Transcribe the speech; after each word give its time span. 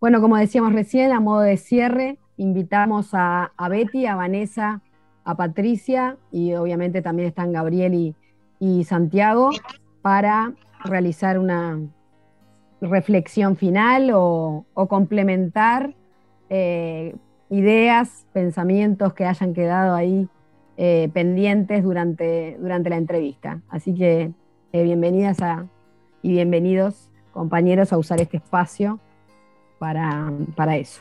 Bueno, 0.00 0.22
como 0.22 0.38
decíamos 0.38 0.72
recién, 0.72 1.12
a 1.12 1.20
modo 1.20 1.40
de 1.40 1.58
cierre, 1.58 2.16
invitamos 2.38 3.10
a, 3.12 3.52
Betty, 3.68 4.06
a 4.06 4.16
Vanessa, 4.16 4.80
a 5.24 5.36
Patricia 5.36 6.16
y 6.32 6.54
obviamente 6.54 7.02
también 7.02 7.28
están 7.28 7.52
Gabriel 7.52 8.14
y, 8.58 8.84
Santiago 8.84 9.50
para 10.00 10.54
realizar 10.84 11.38
una 11.38 11.78
reflexión 12.80 13.56
final 13.56 14.10
o, 14.14 14.64
complementar 14.88 15.94
eh, 16.48 17.14
ideas, 17.50 18.26
pensamientos 18.32 19.12
que 19.12 19.26
hayan 19.26 19.52
quedado 19.52 19.94
ahí 19.94 20.28
eh, 20.78 21.10
pendientes 21.12 21.84
durante, 21.84 22.56
durante 22.58 22.88
la 22.88 22.96
entrevista. 22.96 23.60
Así 23.68 23.94
que 23.94 24.32
eh, 24.72 24.82
bienvenidas 24.82 25.36
y 26.22 26.30
bienvenidos 26.30 27.10
compañeros 27.32 27.92
a 27.92 27.98
usar 27.98 28.22
este 28.22 28.38
espacio 28.38 28.98
para, 29.80 30.76
eso. 30.76 31.00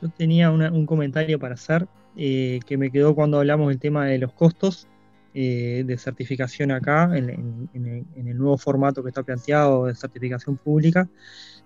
Yo 0.00 0.08
tenía 0.08 0.50
un 0.50 0.86
comentario 0.86 1.38
para 1.38 1.54
hacer 1.54 1.86
eh, 2.16 2.60
que 2.66 2.76
me 2.76 2.90
quedó 2.90 3.14
cuando 3.14 3.38
hablamos 3.38 3.68
del 3.68 3.78
tema 3.78 4.06
de 4.06 4.18
los 4.18 4.32
costos 4.32 4.88
de 5.34 5.96
certificación 5.98 6.72
acá, 6.72 7.16
en, 7.16 7.68
el 8.16 8.36
nuevo 8.36 8.58
formato 8.58 9.04
que 9.04 9.10
está 9.10 9.22
planteado 9.22 9.86
de 9.86 9.94
certificación 9.94 10.56
pública. 10.56 11.08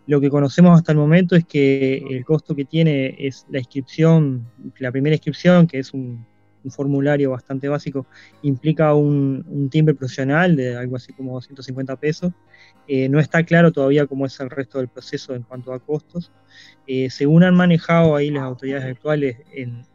Lo 0.07 0.21
que 0.21 0.29
conocemos 0.29 0.77
hasta 0.77 0.93
el 0.93 0.99
momento 0.99 1.37
es 1.37 1.47
que 1.47 2.05
el 2.11 2.23
costo 2.27 2.55
que 2.55 2.67
tiene 2.67 3.15
es 3.19 3.47
la 3.51 3.61
inscripción, 3.61 4.47
la 4.79 4.93
primera 4.93 5.15
inscripción, 5.15 5.67
que 5.67 5.79
es 5.79 5.95
un, 5.95 6.27
formulario 6.71 7.31
bastante 7.31 7.69
básico, 7.69 8.07
implica 8.43 8.95
un, 8.95 9.69
timbre 9.71 9.95
profesional 9.95 10.57
de 10.57 10.77
algo 10.77 10.97
así 10.97 11.13
como 11.13 11.35
250 11.35 11.97
pesos. 11.97 12.33
Eh, 12.89 13.09
no 13.09 13.21
está 13.21 13.45
claro 13.45 13.71
todavía 13.71 14.07
cómo 14.07 14.27
es 14.27 14.39
el 14.41 14.51
resto 14.51 14.79
del 14.79 14.89
proceso 14.89 15.35
en 15.35 15.43
cuanto 15.43 15.73
a 15.73 15.81
costos. 15.81 16.33
Eh, 16.87 17.11
según 17.11 17.45
han 17.45 17.55
manejado 17.55 18.17
ahí 18.17 18.31
las 18.31 18.43
autoridades 18.43 18.85
actuales 18.85 19.39
en, 19.53 19.87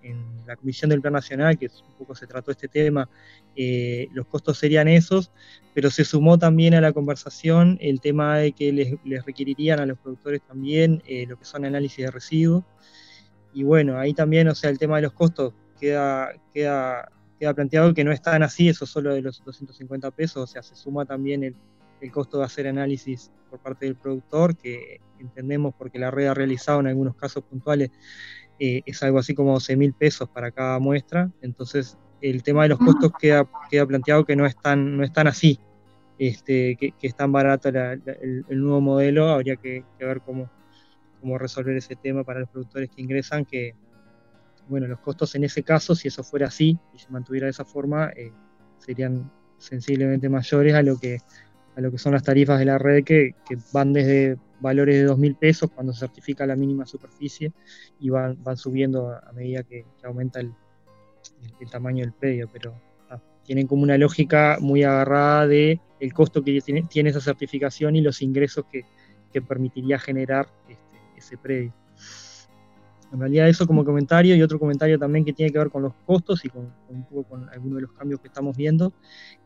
la 0.46 0.56
Comisión 0.56 0.90
del 0.90 1.02
Plan 1.02 1.14
Nacional, 1.14 1.58
que 1.58 1.66
un 1.66 1.96
poco 1.98 2.16
se 2.16 2.26
trató 2.26 2.52
este 2.52 2.70
tema, 2.70 3.10
eh, 3.58 4.08
los 4.14 4.26
costos 4.28 4.58
serían 4.58 4.88
esos, 4.88 5.30
pero 5.74 5.90
se 5.92 6.06
sumó 6.06 6.40
también 6.40 6.74
a 6.74 6.80
la 6.80 6.94
conversación 6.94 7.78
el 7.82 8.00
tema 8.00 8.38
de 8.38 8.54
que 8.54 8.72
les, 8.72 9.26
requerirían 9.26 9.82
a 9.82 9.86
los 9.86 10.00
productores 10.00 10.42
también 10.42 11.04
lo 11.28 11.38
que 11.38 11.44
son 11.44 11.66
análisis 11.66 12.06
de 12.06 12.12
residuos. 12.12 12.64
Y 13.54 13.64
bueno, 13.64 13.98
ahí 13.98 14.14
también, 14.14 14.48
o 14.48 14.56
sea, 14.56 14.70
el 14.70 14.78
tema 14.78 14.98
de 14.98 15.02
los 15.02 15.14
costos 15.14 15.54
queda, 15.80 16.32
queda, 16.54 17.12
queda 17.40 17.54
planteado 17.54 17.94
que 17.94 18.04
no 18.04 18.12
es 18.12 18.22
tan 18.22 18.44
así, 18.44 18.70
eso 18.70 18.86
solo 18.86 19.14
de 19.14 19.22
los 19.22 19.44
250 19.44 20.12
pesos, 20.12 20.44
o 20.44 20.48
sea, 20.48 20.64
se 20.64 20.76
suma 20.76 21.06
también 21.06 21.44
el, 21.44 21.56
el 22.02 22.12
costo 22.12 22.40
de 22.40 22.46
hacer 22.46 22.68
análisis 22.68 23.32
por 23.50 23.60
parte 23.60 23.86
del 23.86 23.96
productor, 23.96 24.56
que 24.56 25.00
entendemos 25.20 25.74
porque 25.78 26.00
la 26.00 26.12
red 26.12 26.28
ha 26.28 26.34
realizado 26.34 26.80
en 26.80 26.88
algunos 26.88 27.16
casos 27.16 27.44
puntuales 27.44 27.92
eh, 28.60 28.82
es 28.86 29.04
algo 29.04 29.20
así 29.20 29.36
como 29.36 29.54
12 29.54 29.76
mil 29.76 29.94
pesos 29.94 30.28
para 30.30 30.52
cada 30.52 30.80
muestra, 30.80 31.32
entonces 31.42 31.98
el 32.22 32.42
tema 32.42 32.64
de 32.64 32.70
los 32.70 32.80
costos 32.80 33.12
queda, 33.20 33.48
queda 33.70 33.86
planteado 33.86 34.26
que 34.26 34.36
no 34.36 34.46
es 34.48 34.60
tan, 34.60 34.98
no 34.98 35.04
es 35.04 35.12
así, 35.16 35.60
este, 36.18 36.76
que, 36.76 36.94
es 37.00 37.16
tan 37.16 37.32
barato 37.32 37.70
el, 37.70 38.46
nuevo 38.50 38.82
modelo, 38.82 39.30
habría 39.30 39.58
que, 39.58 39.84
ver 40.00 40.22
cómo, 40.22 40.50
cómo, 41.22 41.38
resolver 41.38 41.78
ese 41.78 41.96
tema 41.96 42.24
para 42.24 42.40
los 42.40 42.50
productores 42.50 42.90
que 42.90 43.04
ingresan, 43.04 43.46
que 43.46 43.76
bueno, 44.70 44.88
los 44.88 45.00
costos 45.00 45.36
en 45.36 45.44
ese 45.44 45.64
caso, 45.64 45.96
si 45.96 46.08
eso 46.08 46.24
fuera 46.24 46.48
así 46.48 46.78
y 46.94 47.00
se 47.00 47.10
mantuviera 47.10 47.46
de 47.46 47.52
esa 47.52 47.66
forma, 47.66 48.10
eh, 48.16 48.32
serían 48.80 49.32
sensiblemente 49.58 50.30
mayores 50.30 50.76
a 50.76 50.82
lo 50.82 50.98
que 50.98 51.20
a 51.76 51.82
lo 51.82 51.92
que 51.92 52.00
son 52.00 52.14
las 52.14 52.24
tarifas 52.24 52.58
de 52.58 52.66
la 52.66 52.80
red 52.80 53.04
que, 53.04 53.36
van 53.72 53.94
desde 53.94 54.38
valores 54.60 54.96
de 54.96 55.08
2.000 55.08 55.38
pesos 55.38 55.70
cuando 55.70 55.94
se 55.94 56.00
certifica 56.00 56.48
la 56.48 56.56
mínima 56.56 56.88
superficie 56.88 57.54
y 58.00 58.10
van, 58.10 58.44
van 58.44 58.58
subiendo 58.58 59.12
a, 59.12 59.32
medida 59.34 59.62
que 59.62 59.86
aumenta 60.04 60.40
el, 60.40 60.52
el, 61.60 61.70
tamaño 61.70 62.04
del 62.04 62.14
predio, 62.14 62.50
pero 62.52 62.74
ah, 63.12 63.22
tienen 63.44 63.68
como 63.68 63.84
una 63.84 63.96
lógica 63.96 64.58
muy 64.60 64.84
agarrada 64.84 65.46
de 65.46 65.80
el 66.00 66.14
costo 66.14 66.44
que 66.44 66.60
tiene, 66.62 66.84
tiene 66.84 67.12
esa 67.12 67.22
certificación 67.22 67.96
y 67.96 68.02
los 68.02 68.24
ingresos 68.24 68.66
que, 68.72 68.84
que 69.32 69.42
permitiría 69.42 70.00
generar 70.00 70.48
este, 70.68 70.98
ese 71.16 71.38
predio. 71.38 71.74
En 73.12 73.20
realidad 73.20 73.48
eso 73.48 73.66
como 73.66 73.86
comentario 73.86 74.36
y 74.36 74.42
otro 74.42 74.60
comentario 74.60 75.00
también 75.00 75.24
que 75.24 75.34
tiene 75.34 75.52
que 75.52 75.60
ver 75.60 75.70
con 75.70 75.84
los 75.84 75.94
costos 76.06 76.44
y 76.44 76.50
con, 76.50 76.74
un 76.90 77.06
poco 77.06 77.24
con 77.24 77.50
algunos 77.50 77.78
de 77.78 77.82
los 77.84 77.94
cambios 77.94 78.20
que 78.20 78.28
estamos 78.28 78.58
viendo, 78.58 78.94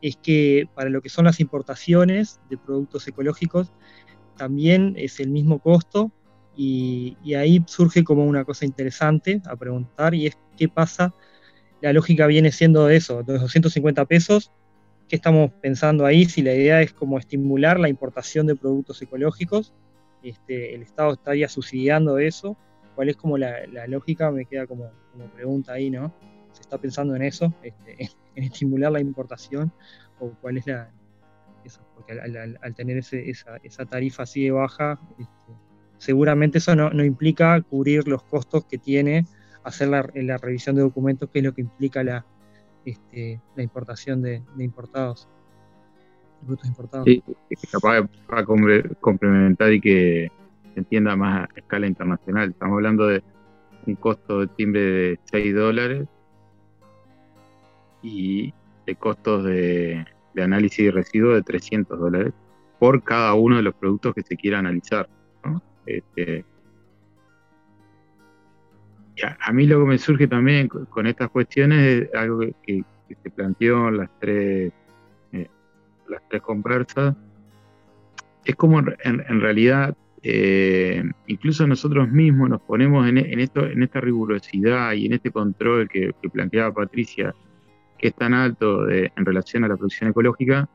es 0.02 0.18
que 0.18 0.68
para 0.74 0.90
lo 0.90 1.02
que 1.02 1.10
son 1.10 1.26
las 1.26 1.40
importaciones 1.40 2.40
de 2.50 2.58
productos 2.58 3.08
ecológicos 3.08 3.72
también 4.36 4.96
es 4.98 5.20
el 5.20 5.30
mismo 5.30 5.60
costo 5.60 6.12
y, 6.56 7.18
y 7.24 7.36
ahí 7.36 7.64
surge 7.68 8.04
como 8.04 8.26
una 8.26 8.46
cosa 8.46 8.66
interesante 8.66 9.42
a 9.46 9.56
preguntar 9.56 10.16
y 10.16 10.28
es 10.28 10.38
qué 10.58 10.68
pasa 10.68 11.14
la 11.82 11.94
lógica 11.94 12.28
viene 12.28 12.52
siendo 12.52 12.90
eso, 12.90 13.24
de 13.24 13.38
250 13.40 14.06
pesos, 14.06 14.52
¿qué 15.10 15.16
estamos 15.16 15.52
pensando 15.62 16.06
ahí? 16.06 16.26
Si 16.26 16.42
la 16.42 16.54
idea 16.54 16.82
es 16.82 16.94
como 16.94 17.18
estimular 17.18 17.80
la 17.80 17.90
importación 17.90 18.48
de 18.48 18.56
productos 18.56 19.02
ecológicos, 19.02 19.74
este, 20.24 20.76
el 20.76 20.84
Estado 20.84 21.14
estaría 21.14 21.50
subsidiando 21.50 22.20
eso, 22.20 22.56
¿cuál 23.02 23.10
es 23.10 23.18
como 23.18 23.36
la, 23.36 23.66
lógica? 23.88 24.30
Me 24.30 24.46
queda 24.46 24.68
como, 24.68 24.92
pregunta 25.34 25.74
ahí, 25.74 25.90
¿no? 25.90 26.14
¿Se 26.54 26.62
está 26.62 26.78
pensando 26.78 27.16
en 27.16 27.24
eso, 27.24 27.52
este, 27.64 27.96
en 28.36 28.44
estimular 28.44 28.92
la 28.92 29.00
importación? 29.00 29.74
¿O 30.20 30.30
cuál 30.40 30.58
es 30.58 30.68
la... 30.68 30.92
Porque 31.96 32.14
al, 32.14 32.76
tener 32.76 32.98
esa, 32.98 33.86
tarifa 33.90 34.22
así 34.22 34.44
de 34.44 34.52
baja, 34.52 35.00
este, 35.18 35.54
seguramente 35.98 36.60
eso 36.60 36.76
no, 36.76 37.04
implica 37.04 37.60
cubrir 37.62 38.08
los 38.08 38.22
costos 38.22 38.66
que 38.66 38.78
tiene 38.78 39.26
hacer 39.64 39.88
la, 39.88 40.08
la, 40.14 40.38
revisión 40.38 40.76
de 40.76 40.84
documentos, 40.84 41.28
que 41.32 41.40
es 41.40 41.46
lo 41.46 41.56
que 41.56 41.62
implica 41.62 42.04
la, 42.04 42.24
este, 42.86 43.42
la 43.56 43.64
importación 43.64 44.22
de, 44.22 44.44
importados, 44.60 45.28
productos 46.42 46.70
importados. 46.70 47.06
Sí, 47.08 47.24
capaz 47.72 48.08
para 48.28 48.46
complementar 48.46 49.74
y 49.74 49.82
que 49.82 50.32
se 50.74 50.80
entienda 50.80 51.16
más 51.16 51.50
a 51.50 51.50
escala 51.56 51.88
internacional. 51.88 52.50
Estamos 52.50 52.76
hablando 52.76 53.08
de 53.08 53.24
un 53.86 53.96
costo 53.96 54.42
de 54.42 54.48
timbre 54.48 54.82
de 54.82 55.20
6 55.26 55.56
dólares 55.56 56.08
y 58.02 58.54
de 58.86 58.96
costos 58.96 59.44
de, 59.44 60.06
análisis 60.42 60.86
de 60.86 60.92
residuos 60.92 61.36
de 61.36 61.44
300 61.44 62.00
dólares 62.00 62.34
por 62.80 63.04
cada 63.04 63.34
uno 63.34 63.58
de 63.58 63.64
los 63.64 63.76
productos 63.76 64.14
que 64.16 64.24
se 64.24 64.36
quiera 64.36 64.60
analizar. 64.60 65.08
Este, 65.86 66.46
a 69.40 69.52
mí 69.52 69.68
lo 69.68 69.80
que 69.80 69.86
me 69.86 69.98
surge 69.98 70.28
también 70.28 70.68
con, 70.68 71.08
estas 71.08 71.30
cuestiones 71.30 72.04
es 72.04 72.14
algo 72.16 72.40
que, 72.64 72.84
se 73.24 73.30
planteó 73.30 73.90
en 73.90 73.98
las 73.98 74.10
tres, 74.20 74.72
eh, 75.34 75.50
las 76.08 76.22
tres 76.30 76.42
conversas. 76.42 77.14
Es 78.46 78.56
como 78.56 78.80
en, 78.80 79.42
realidad, 79.42 79.98
eh, 80.24 81.04
incluso 81.28 81.66
nosotros 81.66 82.10
mismos 82.10 82.50
nos 82.50 82.62
ponemos 82.62 83.08
en, 83.08 83.18
esto, 83.40 83.66
en 83.66 83.82
esta 83.82 84.02
rigurosidad 84.02 84.94
y 84.94 85.08
en 85.08 85.14
este 85.14 85.32
control 85.32 85.90
que, 85.90 86.14
planteaba 86.32 86.74
Patricia, 86.74 87.34
que 87.98 88.10
es 88.10 88.16
tan 88.16 88.34
alto 88.34 88.90
en 88.90 89.26
relación 89.26 89.64
a 89.64 89.68
la 89.68 89.76
producción 89.76 90.10
ecológica, 90.10 90.70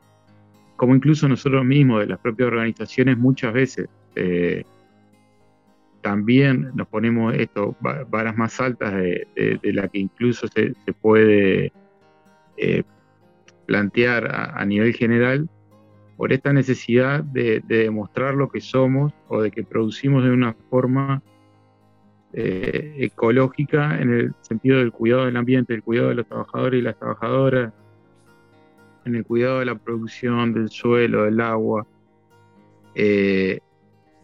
como 0.77 0.95
incluso 0.95 1.27
nosotros 1.27 1.65
mismos, 1.65 2.01
de 2.01 2.07
las 2.07 2.19
propias 2.19 2.47
organizaciones, 2.47 3.17
muchas 3.17 3.51
veces. 3.51 3.89
Eh, 4.15 4.63
también 6.01 6.71
nos 6.73 6.87
ponemos 6.87 7.33
esto, 7.33 7.75
varas 7.81 8.37
más 8.37 8.61
altas 8.61 8.93
de, 8.93 9.59
la 9.63 9.87
que 9.89 9.99
incluso 9.99 10.47
se, 10.47 10.73
puede 11.01 11.73
eh, 12.55 12.83
plantear 13.65 14.53
a, 14.55 14.63
nivel 14.65 14.93
general 14.93 15.49
por 16.17 16.33
esta 16.33 16.51
necesidad 16.51 17.23
de, 17.23 17.61
demostrar 17.65 18.33
lo 18.33 18.49
que 18.49 18.59
somos 18.59 19.13
o 19.27 19.41
de 19.41 19.51
que 19.51 19.63
producimos 19.63 20.23
de 20.23 20.31
una 20.31 20.53
forma 20.69 21.21
eh, 22.33 22.95
ecológica 22.97 24.01
en 24.01 24.11
el 24.11 24.33
sentido 24.41 24.79
del 24.79 24.91
cuidado 24.91 25.25
del 25.25 25.37
ambiente, 25.37 25.73
del 25.73 25.83
cuidado 25.83 26.09
de 26.09 26.15
los 26.15 26.27
trabajadores 26.27 26.79
y 26.79 26.83
las 26.83 26.97
trabajadoras, 26.97 27.71
en 29.05 29.15
el 29.15 29.23
cuidado 29.23 29.59
de 29.59 29.65
la 29.65 29.75
producción 29.75 30.53
del 30.53 30.69
suelo, 30.69 31.23
del 31.23 31.39
agua. 31.39 31.85
Eh, 32.95 33.59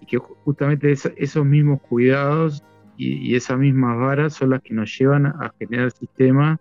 y 0.01 0.05
que 0.05 0.17
justamente 0.17 0.91
esos 0.91 1.45
mismos 1.45 1.79
cuidados 1.81 2.63
y, 2.97 3.35
esas 3.35 3.57
mismas 3.57 3.97
varas 3.97 4.33
son 4.33 4.49
las 4.49 4.61
que 4.61 4.73
nos 4.73 4.97
llevan 4.97 5.27
a 5.27 5.53
generar 5.57 5.91
sistemas 5.91 6.59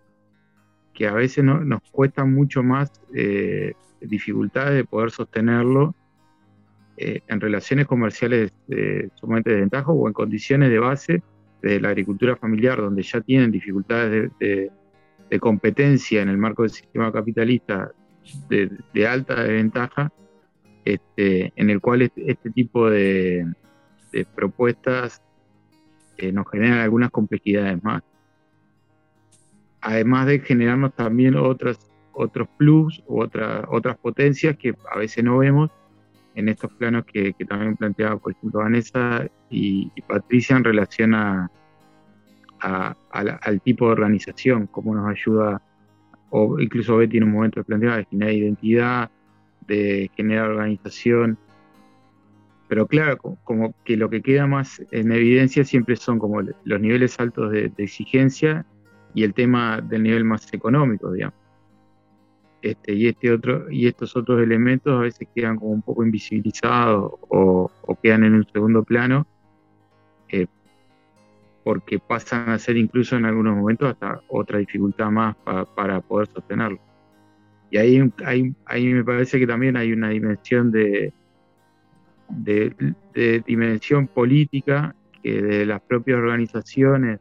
que 0.93 1.07
a 1.07 1.13
veces 1.13 1.43
nos 1.43 1.81
cuestan 1.91 2.33
mucho 2.33 2.63
más 2.63 2.91
eh, 3.13 3.73
dificultades 4.01 4.75
de 4.75 4.85
poder 4.85 5.11
sostenerlo 5.11 5.95
eh, 6.97 7.21
en 7.27 7.41
relaciones 7.41 7.87
comerciales 7.87 8.53
eh, 8.69 9.09
sumamente 9.15 9.51
desventajas 9.51 9.89
o 9.89 10.07
en 10.07 10.13
condiciones 10.13 10.69
de 10.69 10.79
base 10.79 11.23
de 11.61 11.79
la 11.79 11.89
agricultura 11.89 12.35
familiar, 12.35 12.77
donde 12.77 13.01
ya 13.01 13.21
tienen 13.21 13.51
dificultades 13.51 14.31
de, 14.39 14.71
competencia 15.39 16.21
en 16.21 16.29
el 16.29 16.37
marco 16.37 16.61
del 16.61 16.69
sistema 16.69 17.11
capitalista 17.11 17.91
de, 18.49 19.07
alta 19.07 19.41
desventaja, 19.41 20.13
este, 20.85 21.51
en 21.55 21.71
el 21.71 21.81
cual 21.81 22.03
este, 22.03 22.51
tipo 22.51 22.87
de, 22.87 23.51
propuestas 24.35 25.23
nos 26.31 26.47
generan 26.51 26.77
algunas 26.77 27.09
complejidades 27.09 27.83
más. 27.83 28.03
Además 29.85 30.27
de 30.27 30.39
generarnos 30.39 30.95
también 30.95 31.35
otras, 31.35 31.91
otros 32.13 32.47
plus 32.57 33.03
u 33.05 33.21
otras 33.21 33.65
otras 33.67 33.97
potencias 33.97 34.55
que 34.57 34.73
a 34.89 34.97
veces 34.97 35.25
no 35.25 35.39
vemos 35.39 35.71
en 36.35 36.47
estos 36.47 36.71
planos 36.73 37.03
que, 37.05 37.33
también 37.47 37.75
planteaba, 37.75 38.17
por 38.17 38.31
ejemplo, 38.31 38.61
Vanessa 38.61 39.27
y, 39.49 39.91
Patricia 40.07 40.55
en 40.55 40.63
relación 40.63 41.13
a, 41.13 41.51
al 42.61 43.61
tipo 43.61 43.87
de 43.87 43.91
organización, 43.91 44.67
cómo 44.67 44.95
nos 44.95 45.09
ayuda, 45.09 45.61
o 46.29 46.57
incluso 46.59 46.97
Betty 46.97 47.17
en 47.17 47.25
un 47.25 47.31
momento 47.31 47.61
planteaba, 47.63 47.97
de 47.97 48.05
generar 48.05 48.33
identidad, 48.33 49.11
de 49.67 50.09
generar 50.15 50.49
organización. 50.49 51.37
Pero 52.69 52.87
claro, 52.87 53.17
como 53.43 53.75
que 53.83 53.97
lo 53.97 54.09
que 54.09 54.21
queda 54.21 54.47
más 54.47 54.81
en 54.91 55.11
evidencia 55.11 55.65
siempre 55.65 55.97
son 55.97 56.19
como 56.19 56.41
los 56.41 56.79
niveles 56.79 57.19
altos 57.19 57.51
de, 57.51 57.71
exigencia 57.77 58.65
y 59.13 59.23
el 59.23 59.33
tema 59.33 59.81
del 59.81 60.03
nivel 60.03 60.23
más 60.23 60.51
económico, 60.53 61.11
digamos. 61.11 61.37
Este, 62.61 62.93
y, 62.93 63.07
este 63.07 63.31
otro, 63.31 63.69
y 63.69 63.87
estos 63.87 64.15
otros 64.15 64.41
elementos 64.41 64.93
a 64.93 65.01
veces 65.01 65.27
quedan 65.35 65.57
como 65.57 65.71
un 65.71 65.81
poco 65.81 66.03
invisibilizados 66.03 67.13
o, 67.27 67.69
quedan 68.01 68.23
en 68.23 68.35
un 68.35 68.47
segundo 68.51 68.83
plano, 68.83 69.27
eh, 70.29 70.47
porque 71.63 71.99
pasan 71.99 72.49
a 72.49 72.57
ser 72.57 72.77
incluso 72.77 73.17
en 73.17 73.25
algunos 73.25 73.55
momentos 73.55 73.89
hasta 73.89 74.21
otra 74.29 74.59
dificultad 74.59 75.09
más 75.09 75.35
para 75.75 76.01
poder 76.01 76.27
sostenerlo. 76.27 76.79
Y 77.73 77.77
ahí, 77.77 78.13
ahí, 78.67 78.93
me 78.93 79.03
parece 79.03 79.39
que 79.39 79.47
también 79.47 79.75
hay 79.77 79.93
una 79.93 80.09
dimensión 80.09 80.71
de, 80.71 81.11
de, 82.29 83.43
dimensión 83.47 84.05
política 84.05 84.95
que 85.23 85.41
de 85.41 85.65
las 85.65 85.81
propias 85.81 86.19
organizaciones 86.19 87.19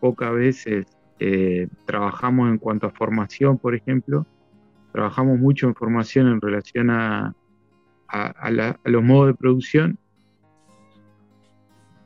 pocas 0.00 0.32
veces 0.32 0.86
eh, 1.24 1.68
trabajamos 1.86 2.50
en 2.50 2.58
cuanto 2.58 2.88
a 2.88 2.90
formación, 2.90 3.56
por 3.58 3.74
ejemplo, 3.74 4.26
trabajamos 4.92 5.38
mucho 5.38 5.68
en 5.68 5.74
formación 5.74 6.26
en 6.28 6.40
relación 6.40 6.90
a, 6.90 7.34
a, 8.08 8.50
los 8.84 9.02
modos 9.02 9.28
de 9.28 9.34
producción, 9.34 9.98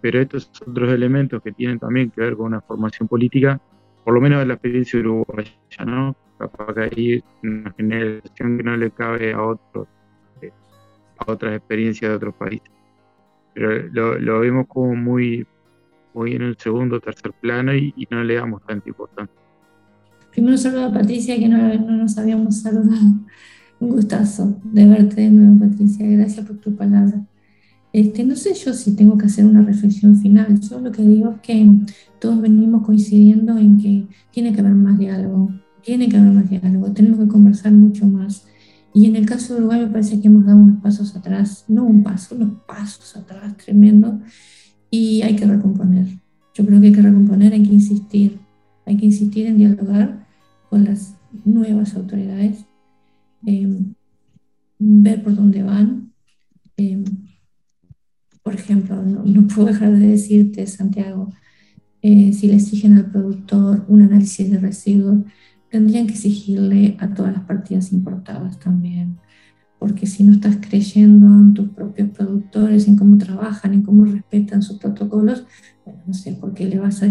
pero 0.02 0.20
estos 0.20 0.52
otros 0.66 0.92
elementos 0.92 1.42
que 1.42 1.52
tienen 1.52 1.78
también 1.78 2.10
que 2.10 2.20
ver 2.20 2.36
con 2.36 2.46
una 2.46 2.60
formación 2.60 3.08
política, 3.08 3.58
por 4.04 4.12
lo 4.12 4.20
menos 4.20 4.40
de 4.40 4.46
la 4.46 4.54
experiencia 4.54 5.00
uruguaya, 5.00 5.56
¿no? 5.86 6.14
capaz 6.38 6.74
que 6.74 6.80
hay 6.80 7.24
una 7.42 7.72
generación 7.72 8.58
que 8.58 8.62
no 8.62 8.76
le 8.76 8.90
cabe 8.90 9.32
a 9.32 9.42
otros, 9.42 9.88
eh, 10.42 10.52
a 11.18 11.32
otras 11.32 11.56
experiencias 11.56 12.10
de 12.10 12.16
otros 12.16 12.34
países. 12.34 12.70
Pero 13.54 13.88
lo, 14.18 14.40
vemos 14.40 14.66
como 14.68 14.94
muy, 14.94 15.46
muy 16.16 16.32
en 16.32 16.42
un 16.42 16.56
segundo 16.58 16.96
o 16.96 17.00
tercer 17.00 17.32
plano 17.40 17.74
y, 17.74 17.92
no 18.10 18.24
le 18.24 18.34
damos 18.34 18.64
tanta 18.66 18.88
importancia. 18.88 19.36
Primero 20.32 20.56
saludo 20.56 20.86
a 20.86 20.92
Patricia, 20.92 21.38
que 21.38 21.48
no, 21.48 21.58
no, 21.58 21.96
nos 21.96 22.16
habíamos 22.18 22.60
saludado. 22.60 23.06
Un 23.78 23.90
gustazo 23.90 24.58
de 24.64 24.86
verte 24.86 25.20
de 25.20 25.30
nuevo, 25.30 25.68
Patricia. 25.68 26.06
Gracias 26.08 26.46
por 26.46 26.56
tu 26.56 26.74
palabra. 26.74 27.22
Este, 27.92 28.24
no 28.24 28.34
sé 28.34 28.54
yo 28.54 28.72
si 28.72 28.96
tengo 28.96 29.18
que 29.18 29.26
hacer 29.26 29.44
una 29.44 29.62
reflexión 29.62 30.16
final. 30.16 30.58
Yo 30.60 30.80
lo 30.80 30.90
que 30.90 31.02
digo 31.02 31.32
es 31.32 31.40
que 31.40 31.70
todos 32.18 32.40
venimos 32.40 32.86
coincidiendo 32.86 33.58
en 33.58 33.78
que 33.78 34.06
tiene 34.30 34.54
que 34.54 34.60
haber 34.60 34.72
más 34.72 34.98
diálogo, 34.98 35.50
tiene 35.82 36.08
que 36.08 36.16
haber 36.16 36.32
más 36.32 36.48
diálogo, 36.48 36.92
tenemos 36.92 37.20
que 37.20 37.28
conversar 37.28 37.72
mucho 37.72 38.06
más. 38.06 38.46
Y 38.94 39.04
en 39.06 39.16
el 39.16 39.26
caso 39.26 39.52
de 39.52 39.60
Uruguay 39.60 39.80
me 39.80 39.88
parece 39.88 40.20
que 40.20 40.28
hemos 40.28 40.46
dado 40.46 40.58
unos 40.58 40.82
pasos 40.82 41.14
atrás, 41.14 41.66
no 41.68 41.84
un 41.84 42.02
paso, 42.02 42.34
unos 42.34 42.60
pasos 42.66 43.14
atrás 43.14 43.54
tremendo, 43.58 44.20
y 44.90 45.22
hay 45.22 45.36
que 45.36 45.46
recomponer. 45.46 46.06
Yo 46.54 46.64
creo 46.64 46.80
que 46.80 46.88
hay 46.88 46.92
que 46.92 47.02
recomponer, 47.02 47.52
hay 47.52 47.62
que 47.62 47.74
insistir, 47.74 48.38
hay 48.86 48.96
que 48.96 49.06
insistir 49.06 49.46
en 49.46 49.58
dialogar 49.58 50.26
con 50.70 50.84
las 50.84 51.16
nuevas 51.44 51.94
autoridades, 51.94 52.64
em, 53.44 53.94
ver 54.78 55.22
por 55.22 55.34
dónde 55.34 55.62
van. 55.62 56.12
Em, 56.76 57.04
por 58.42 58.54
ejemplo, 58.54 59.02
no, 59.02 59.24
no, 59.24 59.46
puedo 59.48 59.68
dejar 59.68 59.92
de 59.92 60.08
decirte, 60.08 60.66
Santiago, 60.66 61.32
eh, 62.02 62.32
si 62.32 62.46
le 62.46 62.54
exigen 62.54 62.94
al 62.96 63.10
productor 63.10 63.84
un 63.88 64.02
análisis 64.02 64.50
de 64.50 64.58
residuos, 64.58 65.24
tendrían 65.70 66.06
que 66.06 66.14
exigirle 66.14 66.96
a 67.00 67.12
todas 67.12 67.32
las 67.32 67.44
partidas 67.44 67.92
importadas 67.92 68.58
también, 68.60 69.18
porque 69.78 70.06
si 70.06 70.24
no 70.24 70.32
estás 70.32 70.58
creyendo 70.60 71.26
en 71.26 71.54
tus 71.54 71.68
propios 71.68 72.10
productores, 72.10 72.88
en 72.88 72.96
cómo 72.96 73.18
trabajan, 73.18 73.74
en 73.74 73.82
cómo 73.82 74.04
respetan 74.04 74.62
sus 74.62 74.78
protocolos, 74.78 75.44
bueno, 75.84 76.00
no 76.06 76.14
sé 76.14 76.32
por 76.32 76.54
qué 76.54 76.66
le 76.66 76.78
vas 76.78 77.02
a, 77.02 77.08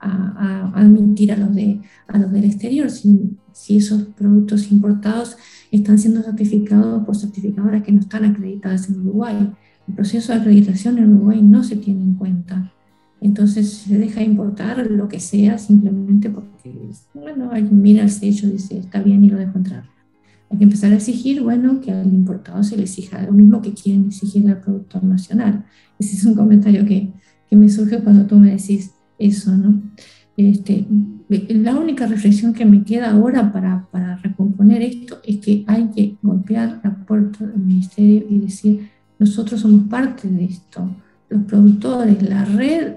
a, 0.00 0.72
admitir 0.74 1.32
a 1.32 1.36
los, 1.36 1.54
de, 1.54 1.80
a 2.06 2.18
los 2.18 2.32
del 2.32 2.44
exterior 2.44 2.90
si, 2.90 3.36
si 3.52 3.76
esos 3.76 4.02
productos 4.02 4.70
importados 4.70 5.36
están 5.70 5.98
siendo 5.98 6.22
certificados 6.22 7.04
por 7.04 7.16
certificadoras 7.16 7.82
que 7.82 7.92
no 7.92 8.00
están 8.00 8.24
acreditadas 8.24 8.88
en 8.88 9.00
Uruguay. 9.00 9.52
El 9.88 9.94
proceso 9.94 10.32
de 10.32 10.40
acreditación 10.40 10.98
en 10.98 11.14
Uruguay 11.14 11.42
no 11.42 11.64
se 11.64 11.76
tiene 11.76 12.02
en 12.02 12.14
cuenta. 12.14 12.72
Entonces 13.20 13.72
se 13.72 13.98
deja 13.98 14.22
importar 14.22 14.84
lo 14.90 15.08
que 15.08 15.20
sea 15.20 15.56
simplemente 15.56 16.28
porque, 16.28 16.74
bueno, 17.14 17.50
alguien 17.52 17.80
mira 17.80 18.02
el 18.02 18.10
sello 18.10 18.48
y 18.48 18.52
dice, 18.52 18.78
está 18.78 19.00
bien 19.00 19.24
y 19.24 19.30
lo 19.30 19.38
dejo 19.38 19.58
entrar. 19.58 19.84
Hay 20.52 20.58
que 20.58 20.64
empezar 20.64 20.92
a 20.92 20.96
exigir, 20.96 21.42
bueno, 21.42 21.80
que 21.80 21.90
al 21.90 22.12
importado 22.12 22.62
se 22.62 22.76
le 22.76 22.82
exija 22.82 23.22
lo 23.22 23.32
mismo 23.32 23.62
que 23.62 23.72
quieren 23.72 24.06
exigir 24.06 24.46
al 24.48 24.60
productor 24.60 25.02
nacional. 25.02 25.64
Ese 25.98 26.16
es 26.16 26.24
un 26.26 26.34
comentario 26.34 26.84
que, 26.84 27.10
que 27.48 27.56
me 27.56 27.68
surge 27.68 28.00
cuando 28.00 28.26
tú 28.26 28.36
me 28.36 28.50
decís 28.50 28.92
eso, 29.18 29.56
¿no? 29.56 29.82
Este, 30.36 30.86
la 31.28 31.74
única 31.76 32.06
reflexión 32.06 32.52
que 32.52 32.64
me 32.64 32.84
queda 32.84 33.10
ahora 33.10 33.52
para, 33.52 33.86
para 33.90 34.16
recomponer 34.16 34.82
esto 34.82 35.18
es 35.24 35.38
que 35.38 35.64
hay 35.66 35.88
que 35.88 36.16
golpear 36.22 36.80
la 36.82 36.94
puerta 37.04 37.46
del 37.46 37.58
ministerio 37.58 38.24
y 38.28 38.38
decir, 38.38 38.88
nosotros 39.18 39.60
somos 39.60 39.88
parte 39.88 40.28
de 40.28 40.44
esto, 40.44 40.88
los 41.28 41.42
productores, 41.44 42.22
la 42.22 42.44
red 42.44 42.94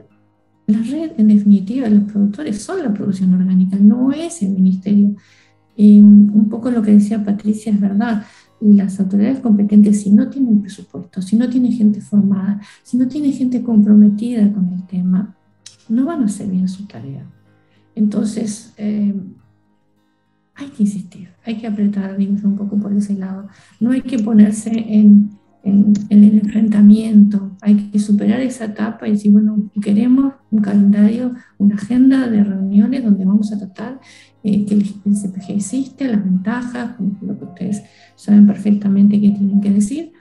la 0.68 0.80
red, 0.80 1.12
en 1.18 1.28
definitiva, 1.28 1.88
los 1.90 2.12
productores 2.12 2.62
son 2.62 2.82
la 2.82 2.94
producción 2.94 3.34
orgánica, 3.34 3.78
no 3.78 4.12
es 4.12 4.42
el 4.42 4.50
ministerio. 4.50 5.16
Y 5.76 6.00
un 6.00 6.48
poco 6.50 6.72
lo 6.72 6.82
que 6.82 6.92
decía 6.92 7.24
Patricia 7.24 7.72
es 7.72 7.80
verdad. 7.80 8.24
Las 8.62 9.00
autoridades 9.00 9.40
competentes, 9.40 10.02
si 10.02 10.12
no 10.12 10.30
tienen 10.30 10.62
presupuesto, 10.62 11.22
si 11.22 11.36
no 11.36 11.50
tienen 11.50 11.74
gente 11.74 12.02
formada, 12.02 12.62
si 12.84 12.98
no 12.98 13.08
tienen 13.08 13.34
gente 13.34 13.62
comprometida 13.62 14.52
con 14.54 14.72
el 14.72 14.86
tema, 14.88 15.36
no 15.90 16.06
van 16.06 16.22
a 16.22 16.26
hacer 16.26 16.48
bien 16.48 16.68
su 16.68 16.86
tarea. 16.88 17.26
Entonces, 17.96 18.74
eh, 18.78 19.14
hay 20.56 20.68
que 20.70 20.84
insistir, 20.84 21.30
hay 21.44 21.58
que 21.58 21.68
apretar 21.68 22.18
un 22.18 22.56
poco 22.56 22.78
por 22.78 22.94
ese 22.94 23.14
lado. 23.14 23.48
No 23.80 23.92
hay 23.92 24.02
que 24.02 24.20
ponerse 24.20 24.72
en, 24.72 25.32
en, 25.66 25.94
el 26.10 26.24
enfrentamiento. 26.40 27.58
Hay 27.62 27.76
que 27.90 28.00
superar 28.00 28.40
esa 28.40 28.66
etapa 28.66 29.08
y 29.08 29.12
decir, 29.12 29.32
bueno, 29.32 29.70
queremos 29.82 30.34
un 30.52 30.62
calendario, 30.62 31.34
una 31.58 31.76
agenda 31.76 32.30
de 32.30 32.44
reuniones 32.44 33.04
donde 33.04 33.26
vamos 33.26 33.52
a 33.52 33.58
tratar 33.58 34.00
eh, 34.44 34.66
que 34.66 34.76
el, 34.76 34.84
CPG 34.84 35.52
existe, 35.56 36.08
las 36.08 36.24
ventajas, 36.24 36.92
lo 37.22 37.38
que 37.38 37.46
ustedes 37.46 37.84
saben 38.16 38.46
perfectamente 38.46 39.20
que 39.20 39.32
tienen 39.32 39.60
que 39.60 39.72
decir. 39.72 40.14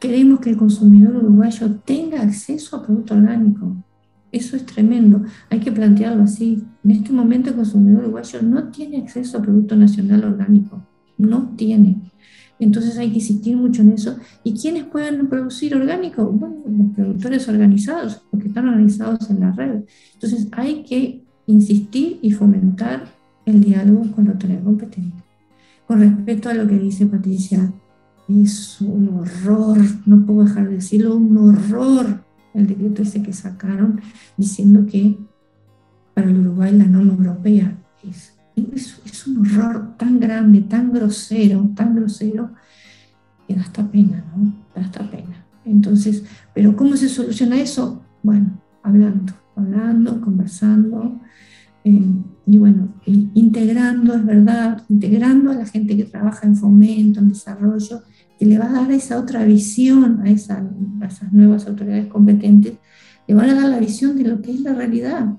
Queremos 0.00 0.40
que 0.40 0.50
el 0.50 0.56
consumidor 0.56 1.16
uruguayo 1.16 1.70
tenga 1.84 2.22
acceso 2.22 2.76
a 2.76 2.82
producto 2.84 3.14
orgánico. 3.14 3.76
Eso 4.32 4.56
es 4.56 4.66
tremendo. 4.66 5.22
Hay 5.50 5.60
que 5.60 5.72
plantearlo 5.72 6.24
así. 6.24 6.64
En 6.84 6.90
este 6.90 7.12
momento 7.12 7.50
el 7.50 7.56
consumidor 7.56 8.02
uruguayo 8.04 8.42
no 8.42 8.68
tiene 8.68 8.98
acceso 8.98 9.38
a 9.38 9.42
producto 9.42 9.76
nacional 9.76 10.24
orgánico. 10.24 10.86
No 11.18 11.54
tiene. 11.56 12.12
Entonces 12.58 12.96
hay 12.98 13.10
que 13.10 13.16
insistir 13.16 13.56
mucho 13.56 13.82
en 13.82 13.92
eso. 13.92 14.16
¿Y 14.42 14.54
quiénes 14.54 14.84
pueden 14.84 15.28
producir 15.28 15.74
orgánico? 15.74 16.24
Bueno, 16.24 16.56
los 16.66 16.94
productores 16.94 17.48
organizados, 17.48 18.22
los 18.32 18.42
que 18.42 18.48
están 18.48 18.68
organizados 18.68 19.28
en 19.30 19.40
la 19.40 19.52
red. 19.52 19.82
Entonces 20.14 20.48
hay 20.52 20.82
que 20.84 21.22
insistir 21.46 22.18
y 22.22 22.30
fomentar 22.32 23.04
el 23.44 23.62
diálogo 23.62 24.10
con 24.12 24.24
la 24.24 24.32
autoridad 24.32 24.62
competente. 24.62 25.22
Con 25.86 26.00
respecto 26.00 26.48
a 26.48 26.54
lo 26.54 26.66
que 26.66 26.78
dice 26.78 27.06
Patricia, 27.06 27.72
es 28.28 28.80
un 28.80 29.08
horror, 29.08 29.78
no 30.04 30.26
puedo 30.26 30.44
dejar 30.44 30.68
de 30.68 30.76
decirlo, 30.76 31.16
un 31.16 31.36
horror 31.36 32.24
el 32.54 32.66
decreto 32.66 33.02
ese 33.02 33.22
que 33.22 33.34
sacaron 33.34 34.00
diciendo 34.38 34.86
que 34.86 35.18
para 36.14 36.30
el 36.30 36.38
Uruguay 36.38 36.72
la 36.72 36.86
norma 36.86 37.12
europea 37.12 37.76
es 38.02 38.36
es, 38.56 38.95
un 39.26 39.38
horror 39.38 39.96
tan 39.96 40.20
grande, 40.20 40.60
tan 40.62 40.92
grosero, 40.92 41.70
tan 41.74 41.94
grosero, 41.94 42.50
que 43.46 43.54
da 43.54 43.62
hasta 43.62 43.90
pena, 43.90 44.24
¿no? 44.36 44.52
Da 44.74 44.82
hasta 44.82 45.10
pena. 45.10 45.44
Entonces, 45.64 46.24
¿pero 46.54 46.76
cómo 46.76 46.96
se 46.96 47.08
soluciona 47.08 47.60
eso? 47.60 48.02
Bueno, 48.22 48.60
hablando, 48.82 49.32
hablando, 49.56 50.20
conversando, 50.20 51.20
eh, 51.84 52.02
y 52.46 52.58
bueno, 52.58 52.94
integrando, 53.04 54.14
es 54.14 54.24
verdad, 54.24 54.82
integrando 54.88 55.50
a 55.50 55.54
la 55.54 55.66
gente 55.66 55.96
que 55.96 56.04
trabaja 56.04 56.46
en 56.46 56.56
fomento, 56.56 57.20
en 57.20 57.28
desarrollo, 57.28 58.02
que 58.38 58.46
le 58.46 58.58
va 58.58 58.66
a 58.66 58.72
dar 58.72 58.90
esa 58.92 59.18
otra 59.18 59.44
visión 59.44 60.20
a, 60.20 60.30
esas 60.30 60.62
nuevas 61.32 61.66
autoridades 61.66 62.06
competentes, 62.06 62.74
le 63.26 63.34
van 63.34 63.50
a 63.50 63.54
dar 63.54 63.68
la 63.68 63.80
visión 63.80 64.16
de 64.16 64.24
lo 64.24 64.42
que 64.42 64.52
es 64.52 64.60
la 64.60 64.74
realidad, 64.74 65.34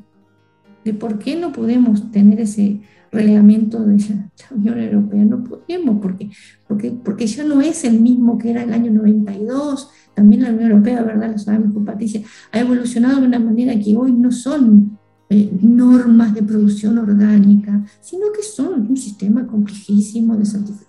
de 0.83 0.93
por 0.93 1.19
qué 1.19 1.39
no 1.39 1.51
podemos 1.51 2.11
tener 2.11 2.41
ese 2.41 2.81
reglamento 3.17 3.83
de 3.83 3.97
la 3.97 4.55
Unión 4.55 4.79
Europea. 4.79 5.25
No 5.25 5.43
podemos, 5.43 5.99
porque, 6.01 6.29
porque, 6.67 6.91
porque 6.91 7.27
ya 7.27 7.43
no 7.43 7.61
es 7.61 7.83
el 7.83 7.99
mismo 7.99 8.37
que 8.37 8.51
era 8.51 8.63
el 8.63 8.73
año 8.73 8.91
92. 8.91 9.89
También 10.13 10.43
la 10.43 10.49
Unión 10.49 10.71
Europea, 10.71 11.03
¿verdad? 11.03 11.31
Lo 11.31 11.37
sabemos 11.37 11.73
con 11.73 11.85
Patricia, 11.85 12.21
ha 12.51 12.59
evolucionado 12.59 13.21
de 13.21 13.27
una 13.27 13.39
manera 13.39 13.77
que 13.79 13.95
hoy 13.95 14.11
no 14.11 14.31
son 14.31 14.97
eh, 15.29 15.51
normas 15.61 16.33
de 16.33 16.41
producción 16.43 16.97
orgánica, 16.97 17.85
sino 18.01 18.27
que 18.35 18.43
son 18.43 18.87
un 18.87 18.97
sistema 18.97 19.45
complejísimo 19.45 20.37
de 20.37 20.45
certificación 20.45 20.87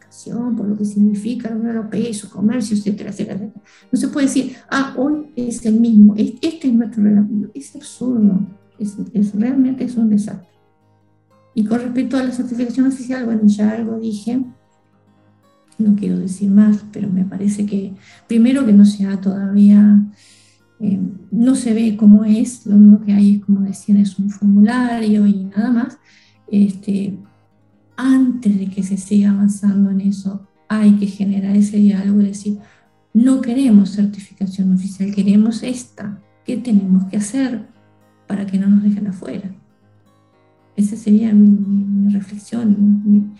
por 0.56 0.68
lo 0.68 0.76
que 0.76 0.84
significa 0.84 1.50
la 1.50 1.56
Unión 1.56 1.76
Europea 1.76 2.08
y 2.08 2.14
su 2.14 2.28
comercio, 2.28 2.76
etcétera, 2.76 3.10
etcétera, 3.10 3.52
No 3.92 3.98
se 3.98 4.08
puede 4.08 4.26
decir, 4.26 4.56
ah, 4.70 4.94
hoy 4.96 5.26
es 5.36 5.64
el 5.64 5.80
mismo, 5.80 6.14
este 6.16 6.68
es 6.68 6.72
nuestro 6.72 7.02
reglamento. 7.02 7.50
Es 7.54 7.74
absurdo, 7.76 8.46
es, 8.78 8.96
realmente 9.34 9.84
es 9.84 9.96
un 9.96 10.08
desastre. 10.08 10.48
Y 11.58 11.64
con 11.64 11.80
respecto 11.80 12.16
a 12.16 12.22
la 12.22 12.30
certificación 12.30 12.86
oficial, 12.86 13.24
bueno, 13.24 13.40
ya 13.46 13.72
algo 13.72 13.98
dije, 13.98 14.40
no 15.76 15.96
quiero 15.96 16.16
decir 16.16 16.52
más, 16.52 16.84
pero 16.92 17.10
me 17.10 17.24
parece 17.24 17.66
que 17.66 17.96
primero 18.28 18.64
que 18.64 18.72
no 18.72 18.84
se 18.84 19.06
ha 19.06 19.20
todavía 19.20 20.00
eh, 20.78 21.00
no 21.32 21.56
se 21.56 21.74
ve 21.74 21.96
cómo 21.96 22.24
es, 22.24 22.64
lo 22.64 22.76
único 22.76 23.04
que 23.04 23.12
hay 23.12 23.34
es, 23.34 23.44
como 23.44 23.62
decían, 23.62 23.98
es 23.98 24.20
un 24.20 24.30
formulario 24.30 25.26
y 25.26 25.46
nada 25.46 25.72
más. 25.72 25.98
Este, 26.46 27.18
antes 27.96 28.56
de 28.56 28.70
que 28.70 28.84
se 28.84 28.96
siga 28.96 29.32
avanzando 29.32 29.90
en 29.90 30.02
eso, 30.02 30.46
hay 30.68 30.92
que 30.92 31.08
generar 31.08 31.56
ese 31.56 31.78
diálogo 31.78 32.20
y 32.20 32.26
decir, 32.26 32.58
no 33.12 33.40
queremos 33.40 33.90
certificación 33.90 34.72
oficial, 34.72 35.12
queremos 35.12 35.64
esta. 35.64 36.22
¿Qué 36.44 36.56
tenemos 36.56 37.06
que 37.06 37.16
hacer 37.16 37.66
para 38.28 38.46
que 38.46 38.60
no 38.60 38.68
nos 38.68 38.84
dejen 38.84 39.08
afuera? 39.08 39.57
Esa 40.78 40.96
sería 40.96 41.32
mi, 41.34 42.12
reflexión. 42.12 43.34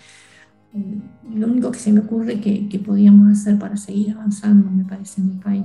lo 1.35 1.47
único 1.47 1.71
que 1.71 1.79
se 1.79 1.93
me 1.93 2.01
ocurre 2.01 2.41
que, 2.41 2.69
que 2.69 2.79
podíamos 2.79 3.31
hacer 3.31 3.59
para 3.59 3.77
seguir 3.77 4.11
avanzando, 4.11 4.69
me 4.71 4.85
parece, 4.85 5.21
en 5.21 5.31
el 5.31 5.39
país. 5.39 5.65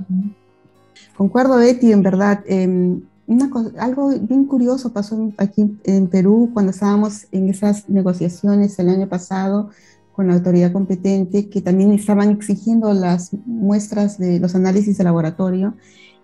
Concuerdo, 1.16 1.56
Betty, 1.56 1.92
en 1.92 2.02
verdad. 2.02 2.44
Em, 2.46 3.02
una 3.26 3.50
algo 3.78 4.10
bien 4.20 4.44
curioso 4.44 4.92
pasó 4.92 5.32
aquí 5.36 5.78
en 5.84 6.08
Perú 6.08 6.50
cuando 6.52 6.70
estábamos 6.70 7.26
en 7.32 7.48
esas 7.48 7.88
negociaciones 7.88 8.78
el 8.78 8.90
año 8.90 9.08
pasado 9.08 9.70
con 10.12 10.28
la 10.28 10.34
autoridad 10.34 10.72
competente, 10.72 11.48
que 11.48 11.60
también 11.60 11.92
estaban 11.92 12.30
exigiendo 12.30 12.92
las 12.92 13.32
muestras 13.46 14.16
de 14.16 14.38
los 14.38 14.54
análisis 14.54 14.96
de 14.96 15.04
laboratorio, 15.04 15.74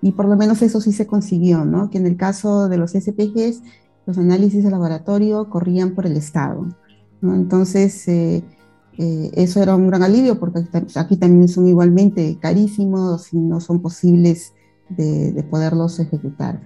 y 0.00 0.12
por 0.12 0.26
lo 0.26 0.36
menos 0.36 0.62
eso 0.62 0.80
sí 0.80 0.92
se 0.92 1.08
consiguió, 1.08 1.64
¿no? 1.64 1.90
Que 1.90 1.98
en 1.98 2.06
el 2.06 2.16
caso 2.16 2.68
de 2.68 2.76
los 2.76 2.92
SPGs, 2.92 3.62
los 4.10 4.18
análisis 4.18 4.64
de 4.64 4.70
laboratorio 4.72 5.48
corrían 5.48 5.94
por 5.94 6.04
el 6.04 6.16
Estado, 6.16 6.66
¿no? 7.20 7.34
Entonces, 7.36 8.08
eh, 8.08 8.42
eh, 8.98 9.30
eso 9.34 9.62
era 9.62 9.76
un 9.76 9.86
gran 9.86 10.02
alivio, 10.02 10.40
porque 10.40 10.64
aquí 10.96 11.16
también 11.16 11.46
son 11.46 11.68
igualmente 11.68 12.36
carísimos 12.40 13.32
y 13.32 13.38
no 13.38 13.60
son 13.60 13.80
posibles 13.80 14.52
de, 14.88 15.46
poderlos 15.48 16.00
ejecutar. 16.00 16.60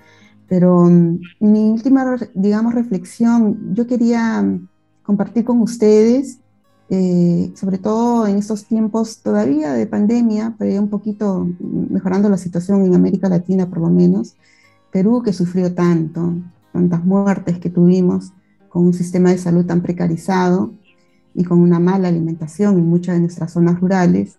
Pero 0.48 0.86
mm, 0.86 1.20
mi 1.40 1.70
última, 1.70 2.16
digamos, 2.32 2.74
reflexión, 2.74 3.74
yo 3.74 3.86
quería 3.86 4.40
mm, 4.40 4.66
compartir 5.02 5.44
con 5.44 5.60
ustedes, 5.60 6.40
eh, 6.88 7.52
sobre 7.54 7.76
todo 7.76 8.26
en 8.26 8.38
estos 8.38 8.64
tiempos 8.64 9.20
todavía 9.20 9.74
de 9.74 9.86
pandemia, 9.86 10.54
pero 10.58 10.72
ya 10.72 10.80
un 10.80 10.88
poquito 10.88 11.46
mejorando 11.60 12.30
la 12.30 12.38
situación 12.38 12.86
en 12.86 12.94
América 12.94 13.28
Latina 13.28 13.68
por 13.68 13.80
lo 13.80 13.90
menos, 13.90 14.34
Perú 14.90 15.22
que 15.22 15.34
sufrió 15.34 15.74
tanto, 15.74 16.32
tantas 16.74 17.04
muertes 17.04 17.58
que 17.58 17.70
tuvimos, 17.70 18.32
con 18.68 18.84
un 18.84 18.92
sistema 18.92 19.30
de 19.30 19.38
salud 19.38 19.64
tan 19.64 19.80
precarizado 19.80 20.74
y 21.32 21.44
con 21.44 21.60
una 21.60 21.78
mala 21.78 22.08
alimentación 22.08 22.76
en 22.76 22.86
muchas 22.86 23.14
de 23.14 23.20
nuestras 23.20 23.52
zonas 23.52 23.80
rurales, 23.80 24.38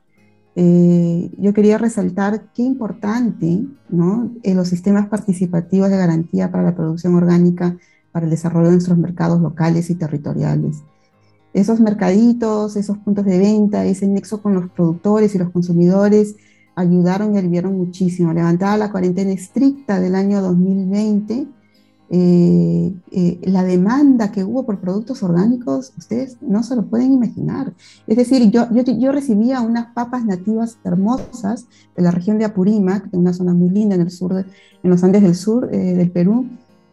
eh, 0.57 1.31
yo 1.37 1.53
quería 1.53 1.77
resaltar 1.77 2.51
qué 2.53 2.61
importante 2.63 3.65
¿no? 3.89 4.31
en 4.43 4.57
los 4.57 4.67
sistemas 4.67 5.07
participativos 5.07 5.89
de 5.89 5.97
garantía 5.97 6.51
para 6.51 6.63
la 6.63 6.75
producción 6.75 7.15
orgánica 7.15 7.77
para 8.11 8.25
el 8.25 8.29
desarrollo 8.29 8.67
de 8.67 8.73
nuestros 8.73 8.97
mercados 8.97 9.41
locales 9.41 9.89
y 9.89 9.95
territoriales. 9.95 10.83
Esos 11.53 11.79
mercaditos, 11.79 12.75
esos 12.75 12.97
puntos 12.97 13.23
de 13.23 13.39
venta, 13.39 13.85
ese 13.85 14.07
nexo 14.07 14.41
con 14.41 14.53
los 14.53 14.69
productores 14.69 15.33
y 15.33 15.37
los 15.37 15.51
consumidores 15.51 16.35
ayudaron 16.75 17.33
y 17.33 17.37
aliviaron 17.37 17.77
muchísimo. 17.77 18.33
Levantada 18.33 18.77
la 18.77 18.91
cuarentena 18.91 19.31
estricta 19.31 20.01
del 20.01 20.15
año 20.15 20.41
2020, 20.41 21.47
eh, 22.09 22.93
eh, 23.11 23.39
la 23.43 23.63
demanda 23.63 24.31
que 24.31 24.43
hubo 24.43 24.65
por 24.65 24.79
productos 24.79 25.23
orgánicos, 25.23 25.93
ustedes 25.97 26.37
no 26.41 26.61
se 26.63 26.75
lo 26.75 26.85
pueden 26.85 27.13
imaginar. 27.13 27.73
Es 28.05 28.17
decir, 28.17 28.51
yo, 28.51 28.67
yo, 28.71 28.83
yo 28.83 29.11
recibía 29.11 29.61
unas 29.61 29.87
papas 29.93 30.23
nativas 30.25 30.77
hermosas 30.83 31.65
de 31.95 32.03
la 32.03 32.11
región 32.11 32.37
de 32.37 32.45
Apurímac, 32.45 33.09
de 33.09 33.17
una 33.17 33.33
zona 33.33 33.53
muy 33.53 33.69
linda 33.69 33.95
en 33.95 34.01
el 34.01 34.11
sur, 34.11 34.33
en 34.35 34.89
los 34.89 35.03
Andes 35.03 35.23
del 35.23 35.35
sur 35.35 35.67
eh, 35.71 35.95
del 35.95 36.11
Perú, 36.11 36.45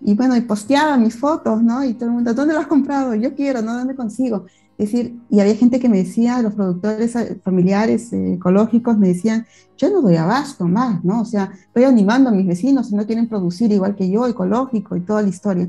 y 0.05 0.15
bueno, 0.15 0.37
y 0.37 0.41
posteaba 0.41 0.97
mis 0.97 1.15
fotos, 1.15 1.63
¿no? 1.63 1.85
Y 1.85 1.95
todo 1.95 2.07
el 2.07 2.15
mundo, 2.17 2.35
¿dónde 2.35 2.55
lo 2.55 2.61
has 2.61 2.67
comprado? 2.67 3.15
Yo 3.15 3.35
quiero, 3.35 3.63
¿no? 3.63 3.75
¿Dónde 3.75 3.95
consigo? 3.95 4.47
Es 4.79 4.91
decir, 4.91 5.21
y 5.29 5.41
había 5.41 5.55
gente 5.55 5.79
que 5.79 5.89
me 5.89 5.99
decía, 5.99 6.41
los 6.43 6.55
productores 6.55 7.15
eh, 7.17 7.39
familiares 7.45 8.13
eh, 8.13 8.35
ecológicos 8.35 8.99
me 8.99 9.09
decían, 9.09 9.47
yo 9.77 9.91
no 9.91 10.01
doy 10.01 10.17
abasto 10.17 10.67
más, 10.67 11.05
¿no? 11.05 11.21
O 11.21 11.25
sea, 11.25 11.53
estoy 11.67 11.85
animando 11.85 12.31
a 12.31 12.33
mis 12.33 12.47
vecinos 12.47 12.89
si 12.89 12.95
no 12.95 13.07
quieren 13.07 13.29
producir 13.29 13.71
igual 13.71 13.95
que 13.95 14.11
yo, 14.11 14.27
ecológico 14.27 14.97
y 14.97 15.01
toda 15.01 15.23
la 15.23 15.29
historia. 15.29 15.69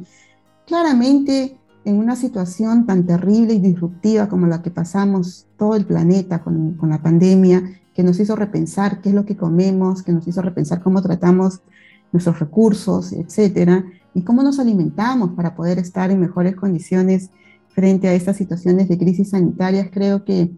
Claramente, 0.66 1.58
en 1.86 1.98
una 1.98 2.16
situación 2.16 2.86
tan 2.86 3.06
terrible 3.06 3.54
y 3.54 3.60
disruptiva 3.60 4.30
como 4.30 4.48
la 4.48 4.62
que 4.62 4.72
pasamos 4.72 5.48
todo 5.58 5.76
el 5.76 5.86
planeta 5.86 6.42
con, 6.42 6.76
con 6.76 6.90
la 6.90 7.02
pandemia, 7.02 7.82
que 7.94 8.04
nos 8.04 8.20
hizo 8.20 8.36
repensar 8.36 9.02
qué 9.02 9.10
es 9.10 9.16
lo 9.16 9.26
que 9.26 9.38
comemos, 9.38 10.02
que 10.02 10.14
nos 10.14 10.28
hizo 10.28 10.42
repensar 10.42 10.82
cómo 10.82 11.02
tratamos 11.02 11.62
nuestros 12.12 12.40
recursos, 12.40 13.12
etcétera, 13.12 13.86
y 14.14 14.22
cómo 14.22 14.44
nos 14.44 14.60
alimentamos 14.60 15.32
para 15.32 15.56
poder 15.56 15.80
estar 15.80 16.12
en 16.12 16.22
mejores 16.22 16.56
condiciones 16.56 17.30
frente 17.74 18.08
a 18.08 18.14
estas 18.14 18.38
situaciones 18.38 18.88
de 18.88 18.98
crisis 18.98 19.32
sanitarias, 19.32 19.90
creo 19.92 20.24
que 20.24 20.52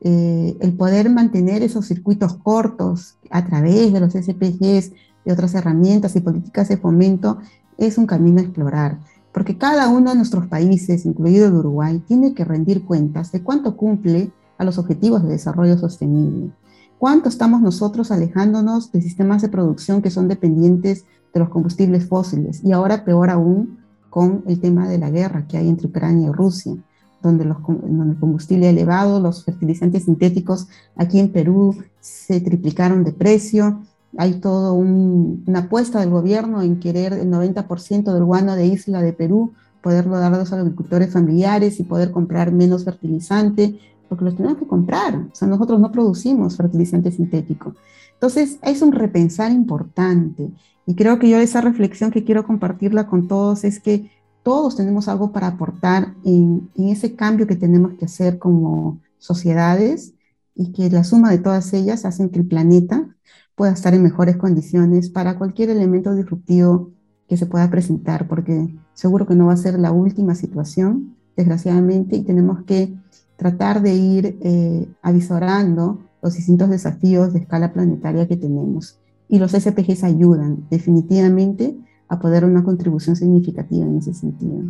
eh, 0.00 0.56
el 0.60 0.72
poder 0.74 1.10
mantener 1.10 1.62
esos 1.62 1.86
circuitos 1.86 2.34
cortos 2.34 3.16
a 3.30 3.44
través 3.44 3.92
de 3.92 4.00
los 4.00 4.12
SPGs, 4.12 4.92
de 5.24 5.32
otras 5.32 5.54
herramientas 5.54 6.14
y 6.16 6.20
políticas 6.20 6.68
de 6.68 6.76
fomento, 6.76 7.38
es 7.76 7.98
un 7.98 8.06
camino 8.06 8.38
a 8.38 8.42
explorar, 8.42 8.98
porque 9.32 9.56
cada 9.56 9.88
uno 9.88 10.10
de 10.10 10.16
nuestros 10.16 10.46
países, 10.46 11.06
incluido 11.06 11.46
el 11.46 11.54
Uruguay, 11.54 12.02
tiene 12.06 12.34
que 12.34 12.44
rendir 12.44 12.84
cuentas 12.84 13.30
de 13.32 13.42
cuánto 13.42 13.76
cumple 13.76 14.32
a 14.56 14.64
los 14.64 14.78
objetivos 14.78 15.22
de 15.22 15.30
desarrollo 15.30 15.78
sostenible, 15.78 16.50
cuánto 16.98 17.28
estamos 17.28 17.60
nosotros 17.60 18.10
alejándonos 18.10 18.90
de 18.90 19.02
sistemas 19.02 19.42
de 19.42 19.48
producción 19.48 20.02
que 20.02 20.10
son 20.10 20.26
dependientes 20.26 21.04
de 21.32 21.40
los 21.40 21.48
combustibles 21.50 22.08
fósiles 22.08 22.64
y 22.64 22.72
ahora 22.72 23.04
peor 23.04 23.30
aún 23.30 23.77
con 24.10 24.42
el 24.46 24.60
tema 24.60 24.88
de 24.88 24.98
la 24.98 25.10
guerra 25.10 25.46
que 25.46 25.58
hay 25.58 25.68
entre 25.68 25.88
Ucrania 25.88 26.28
y 26.28 26.32
Rusia, 26.32 26.74
donde, 27.22 27.44
los, 27.44 27.58
el 27.58 28.16
combustible 28.18 28.70
elevado, 28.70 29.20
los 29.20 29.44
fertilizantes 29.44 30.04
sintéticos 30.04 30.68
aquí 30.96 31.18
en 31.18 31.30
Perú 31.30 31.76
se 32.00 32.40
triplicaron 32.40 33.04
de 33.04 33.12
precio. 33.12 33.82
Hay 34.16 34.34
toda 34.34 34.72
una 34.72 35.60
apuesta 35.60 36.00
del 36.00 36.10
gobierno 36.10 36.62
en 36.62 36.80
querer 36.80 37.12
el 37.12 37.30
90% 37.30 38.12
del 38.12 38.24
guano 38.24 38.54
de 38.56 38.66
isla 38.66 39.02
de 39.02 39.12
Perú, 39.12 39.52
poderlo 39.82 40.18
dar 40.18 40.32
a 40.32 40.38
los 40.38 40.52
agricultores 40.52 41.12
familiares 41.12 41.80
y 41.80 41.84
poder 41.84 42.10
comprar 42.10 42.52
menos 42.52 42.84
fertilizante, 42.84 43.78
porque 44.08 44.24
los 44.24 44.36
tenemos 44.36 44.58
que 44.58 44.66
comprar. 44.66 45.14
O 45.16 45.34
sea, 45.34 45.48
nosotros 45.48 45.80
no 45.80 45.92
producimos 45.92 46.56
fertilizante 46.56 47.10
sintético. 47.10 47.74
Entonces, 48.14 48.58
es 48.62 48.82
un 48.82 48.92
repensar 48.92 49.52
importante. 49.52 50.50
Y 50.86 50.94
creo 50.94 51.18
que 51.18 51.28
yo 51.28 51.38
esa 51.38 51.60
reflexión 51.60 52.10
que 52.10 52.24
quiero 52.24 52.46
compartirla 52.46 53.06
con 53.06 53.28
todos 53.28 53.64
es 53.64 53.78
que 53.78 54.10
todos 54.42 54.76
tenemos 54.76 55.08
algo 55.08 55.32
para 55.32 55.48
aportar 55.48 56.14
en, 56.24 56.70
ese 56.74 57.14
cambio 57.14 57.46
que 57.46 57.56
tenemos 57.56 57.92
que 57.98 58.06
hacer 58.06 58.38
como 58.38 58.98
sociedades 59.18 60.14
y 60.54 60.72
que 60.72 60.88
la 60.88 61.04
suma 61.04 61.30
de 61.30 61.38
todas 61.38 61.72
ellas 61.74 62.04
hacen 62.04 62.30
que 62.30 62.38
el 62.38 62.46
planeta 62.46 63.14
pueda 63.54 63.72
estar 63.72 63.92
en 63.92 64.02
mejores 64.02 64.36
condiciones 64.36 65.10
para 65.10 65.36
cualquier 65.36 65.70
elemento 65.70 66.14
disruptivo 66.14 66.92
que 67.28 67.36
se 67.36 67.44
pueda 67.44 67.68
presentar, 67.70 68.26
porque 68.26 68.74
seguro 68.94 69.26
que 69.26 69.34
no 69.34 69.46
va 69.48 69.52
a 69.52 69.58
ser 69.58 69.78
la 69.78 69.92
última 69.92 70.34
situación, 70.34 71.14
desgraciadamente, 71.36 72.16
y 72.16 72.22
tenemos 72.22 72.64
que 72.64 72.96
tratar 73.38 73.80
de 73.80 73.94
ir 73.94 74.38
eh, 74.42 74.86
avisorando 75.00 76.00
los 76.20 76.34
distintos 76.34 76.68
desafíos 76.68 77.32
de 77.32 77.38
escala 77.38 77.72
planetaria 77.72 78.26
que 78.26 78.36
tenemos. 78.36 78.98
Y 79.28 79.38
los 79.38 79.52
SPGs 79.52 80.04
ayudan 80.04 80.66
definitivamente 80.70 81.76
a 82.08 82.18
poder 82.18 82.44
una 82.44 82.64
contribución 82.64 83.14
significativa 83.16 83.86
en 83.86 83.98
ese 83.98 84.12
sentido. 84.12 84.64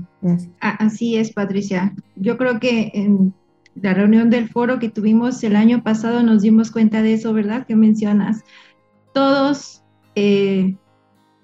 Así 0.61 1.17
es, 1.17 1.33
Patricia. 1.33 1.95
Yo 2.17 2.37
creo 2.37 2.61
que 2.61 2.91
em, 2.95 3.33
la 3.75 3.95
reunión 3.95 4.29
del 4.29 4.49
foro 4.49 4.79
que 4.79 4.91
tuvimos 4.91 5.43
el 5.45 5.57
año 5.57 5.83
pasado 5.83 6.23
nos 6.23 6.43
dimos 6.43 6.71
cuenta 6.71 7.01
de 7.01 7.15
eso, 7.15 7.33
¿verdad? 7.33 7.67
Que 7.67 7.75
mencionas. 7.77 8.43
Todos 9.15 9.83
eh, 10.15 10.77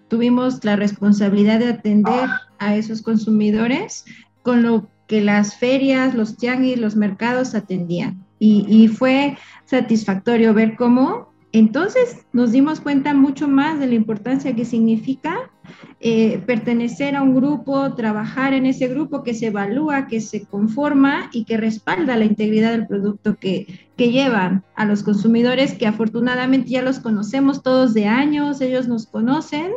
tuvimos 0.09 0.63
la 0.65 0.77
responsabilidad 0.77 1.61
de 1.61 1.69
atender 1.69 2.29
a 2.59 2.77
esos 2.77 3.01
consumidores 3.01 4.05
con 4.43 4.63
lo 4.63 4.89
que 5.07 5.21
las 5.21 5.57
ferias, 5.57 6.15
los 6.15 6.37
tianguis, 6.37 6.79
los 6.79 6.97
mercados 6.97 7.55
atendían. 7.55 8.25
Y, 8.39 8.89
fue 8.89 9.39
satisfactorio 9.65 10.53
ver 10.53 10.77
cómo 10.77 11.33
entonces 11.53 12.27
nos 12.33 12.51
dimos 12.51 12.81
cuenta 12.81 13.15
mucho 13.15 13.47
más 13.47 13.79
de 13.79 13.87
la 13.87 13.95
importancia 13.95 14.57
que 14.57 14.65
significa 14.65 15.53
eh, 16.01 16.43
pertenecer 16.45 17.15
a 17.15 17.23
un 17.23 17.35
grupo, 17.37 17.95
trabajar 17.95 18.53
en 18.53 18.67
ese 18.67 18.89
grupo 18.89 19.23
que 19.23 19.35
se 19.35 19.47
evalúa, 19.47 20.09
que 20.09 20.21
se 20.21 20.45
conforma 20.47 21.31
y 21.33 21.45
que 21.45 21.57
respalda 21.57 22.17
la 22.17 22.25
integridad 22.25 22.73
del 22.73 22.89
producto 22.89 23.37
que, 23.37 23.89
que 23.97 24.11
llevan 24.11 24.65
a 24.75 24.85
los 24.85 25.05
consumidores, 25.05 25.75
que 25.75 25.87
afortunadamente 25.87 26.71
ya 26.71 26.83
los 26.83 26.99
conocemos 26.99 27.63
todos 27.63 27.95
de 27.95 28.09
años, 28.09 28.61
ellos 28.61 28.89
nos 28.89 29.07
conocen. 29.07 29.71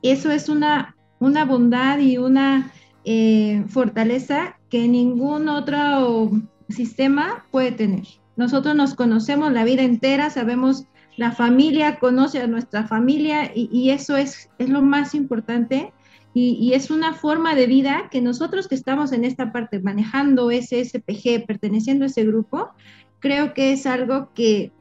Eso 0.00 0.32
es 0.32 0.48
una, 0.48 0.96
una 1.18 1.44
bondad 1.44 1.98
y 1.98 2.16
una 2.16 2.72
eh, 3.04 3.62
fortaleza 3.68 4.56
que 4.70 4.88
ningún 4.88 5.48
otro 5.48 6.30
sistema 6.68 7.44
puede 7.50 7.72
tener. 7.72 8.06
Nosotros 8.36 8.74
nos 8.74 8.94
conocemos 8.94 9.52
la 9.52 9.64
vida 9.64 9.82
entera, 9.82 10.30
sabemos 10.30 10.86
la 11.16 11.32
familia 11.32 11.98
conoce 11.98 12.40
a 12.40 12.46
nuestra 12.46 12.86
familia 12.86 13.52
y, 13.54 13.90
eso 13.90 14.16
es, 14.16 14.48
es 14.58 14.70
lo 14.70 14.80
más 14.80 15.14
importante 15.14 15.92
y, 16.32 16.72
es 16.72 16.90
una 16.90 17.12
forma 17.12 17.54
de 17.54 17.66
vida 17.66 18.08
que 18.10 18.22
nosotros 18.22 18.68
que 18.68 18.76
estamos 18.76 19.12
en 19.12 19.24
esta 19.24 19.52
parte 19.52 19.80
manejando 19.80 20.50
ese 20.50 20.84
SPG, 20.84 21.44
perteneciendo 21.46 22.04
a 22.04 22.06
ese 22.06 22.24
grupo, 22.24 22.70
creo 23.18 23.52
que 23.52 23.72
es 23.72 23.84
algo 23.86 24.30
que, 24.34 24.72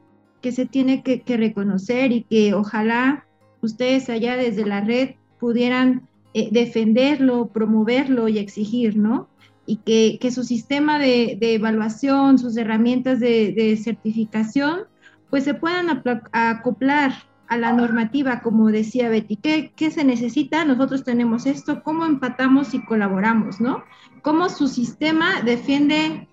que 0.41 0.51
se 0.51 0.65
tiene 0.65 1.03
que, 1.03 1.23
reconocer 1.35 2.11
y 2.11 2.23
que 2.23 2.53
ojalá 2.53 3.25
ustedes 3.61 4.09
allá 4.09 4.37
desde 4.37 4.65
la 4.65 4.81
red 4.81 5.15
pudieran 5.39 6.07
eh, 6.33 6.49
defenderlo, 6.51 7.47
promoverlo 7.47 8.29
y 8.29 8.37
exigir, 8.37 8.95
¿no? 8.95 9.27
Y 9.69 9.77
que, 9.77 10.17
que 10.19 10.31
su 10.31 10.43
sistema 10.43 10.97
de, 10.97 11.37
de, 11.39 11.53
evaluación, 11.53 12.39
sus 12.39 12.57
herramientas 12.57 13.19
de, 13.19 13.53
de 13.53 13.77
certificación, 13.77 14.85
pues 15.29 15.43
se 15.43 15.53
puedan 15.53 16.01
acoplar 16.31 17.13
a 17.47 17.57
la 17.57 17.71
normativa, 17.73 18.41
como 18.41 18.71
decía 18.71 19.09
Betty. 19.09 19.35
¿Qué, 19.35 19.71
¿Qué, 19.75 19.91
se 19.91 20.03
necesita? 20.03 20.65
Nosotros 20.65 21.03
tenemos 21.03 21.45
esto, 21.45 21.83
¿cómo 21.83 22.05
empatamos 22.05 22.73
y 22.73 22.83
colaboramos, 22.83 23.61
no? 23.61 23.83
¿Cómo 24.23 24.49
su 24.49 24.67
sistema 24.67 25.41
defiende 25.43 26.27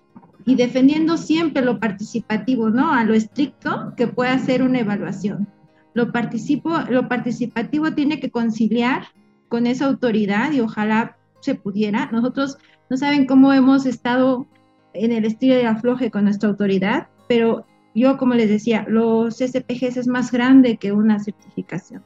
y 0.45 0.55
defendiendo 0.55 1.17
siempre 1.17 1.63
lo 1.63 1.79
participativo, 1.79 2.69
¿no? 2.69 2.91
A 2.93 3.03
lo 3.03 3.13
estricto 3.13 3.93
que 3.97 4.07
pueda 4.07 4.37
ser 4.39 4.63
una 4.63 4.79
evaluación. 4.79 5.47
Lo, 5.93 6.11
participo, 6.11 6.77
lo 6.89 7.07
participativo 7.09 7.93
tiene 7.93 8.19
que 8.19 8.31
conciliar 8.31 9.07
con 9.49 9.67
esa 9.67 9.85
autoridad 9.85 10.51
y 10.51 10.61
ojalá 10.61 11.17
se 11.41 11.55
pudiera. 11.55 12.09
Nosotros 12.11 12.57
no 12.89 12.97
saben 12.97 13.25
cómo 13.25 13.53
hemos 13.53 13.85
estado 13.85 14.47
en 14.93 15.11
el 15.11 15.25
estilo 15.25 15.55
de 15.55 15.65
afloje 15.65 16.11
con 16.11 16.23
nuestra 16.23 16.49
autoridad, 16.49 17.07
pero 17.27 17.65
yo, 17.93 18.17
como 18.17 18.33
les 18.35 18.49
decía, 18.49 18.85
los 18.87 19.37
SPGs 19.37 19.97
es 19.97 20.07
más 20.07 20.31
grande 20.31 20.77
que 20.77 20.91
una 20.91 21.19
certificación. 21.19 22.03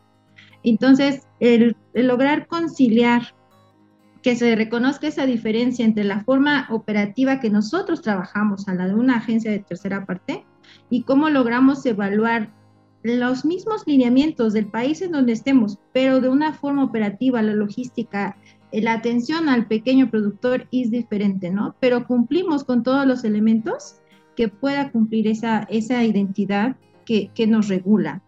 Entonces, 0.64 1.28
el, 1.40 1.76
lograr 1.94 2.48
conciliar 2.48 3.34
que 4.22 4.36
se 4.36 4.56
reconozca 4.56 5.08
esa 5.08 5.26
diferencia 5.26 5.84
entre 5.84 6.04
la 6.04 6.24
forma 6.24 6.68
operativa 6.70 7.40
que 7.40 7.50
nosotros 7.50 8.02
trabajamos 8.02 8.68
a 8.68 8.76
la 8.76 8.88
de 8.88 8.94
una 8.94 9.18
agencia 9.18 9.50
de 9.50 9.60
tercera 9.60 10.06
parte 10.06 10.46
y 10.90 11.04
cómo 11.04 11.30
logramos 11.30 11.86
evaluar 11.86 12.52
los 13.04 13.46
mismos 13.46 13.84
lineamientos 13.88 14.54
del 14.54 14.68
país 14.68 15.02
en 15.02 15.12
donde 15.12 15.34
estemos, 15.34 15.80
pero 15.92 16.22
de 16.22 16.30
una 16.30 16.54
forma 16.54 16.84
operativa, 16.84 17.42
la 17.42 17.54
logística, 17.54 18.38
la 18.72 18.94
atención 18.94 19.50
al 19.50 19.68
pequeño 19.68 20.10
productor 20.10 20.68
es 20.72 20.92
diferente, 20.92 21.50
¿no? 21.50 21.76
Pero 21.80 22.08
cumplimos 22.08 22.64
con 22.64 22.84
todos 22.84 23.06
los 23.06 23.24
elementos 23.24 23.98
que 24.36 24.48
pueda 24.48 24.92
cumplir 24.92 25.28
esa, 25.28 25.68
esa 25.70 26.04
identidad 26.04 26.78
que, 27.06 27.30
que 27.36 27.48
nos 27.48 27.68
regula. 27.68 28.22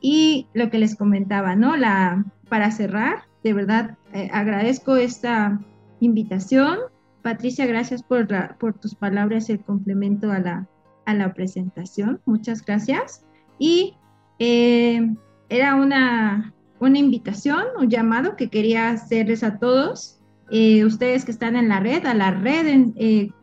Y 0.00 0.46
lo 0.54 0.70
que 0.70 0.78
les 0.78 0.96
comentaba, 0.96 1.54
¿no? 1.56 1.76
La, 1.76 2.24
para 2.48 2.70
cerrar, 2.70 3.22
de 3.44 3.52
verdad 3.52 3.96
eh, 4.12 4.28
agradezco 4.32 4.96
esta 4.96 5.60
invitación. 6.00 6.78
Patricia, 7.22 7.66
gracias 7.66 8.02
por, 8.02 8.26
por 8.58 8.74
tus 8.74 8.94
palabras, 8.94 9.48
el 9.50 9.60
complemento 9.60 10.32
a 10.32 10.38
la, 10.38 10.68
a 11.04 11.14
la 11.14 11.34
presentación. 11.34 12.20
Muchas 12.26 12.64
gracias. 12.64 13.24
Y 13.58 13.94
eh, 14.38 15.14
era 15.48 15.74
una, 15.74 16.52
una 16.80 16.98
invitación, 16.98 17.64
un 17.78 17.88
llamado 17.88 18.36
que 18.36 18.48
quería 18.48 18.90
hacerles 18.90 19.42
a 19.42 19.58
todos, 19.58 20.20
eh, 20.50 20.84
ustedes 20.84 21.24
que 21.24 21.30
están 21.30 21.56
en 21.56 21.68
la 21.68 21.80
red, 21.80 22.06
a 22.06 22.14
la 22.14 22.30
red 22.30 22.88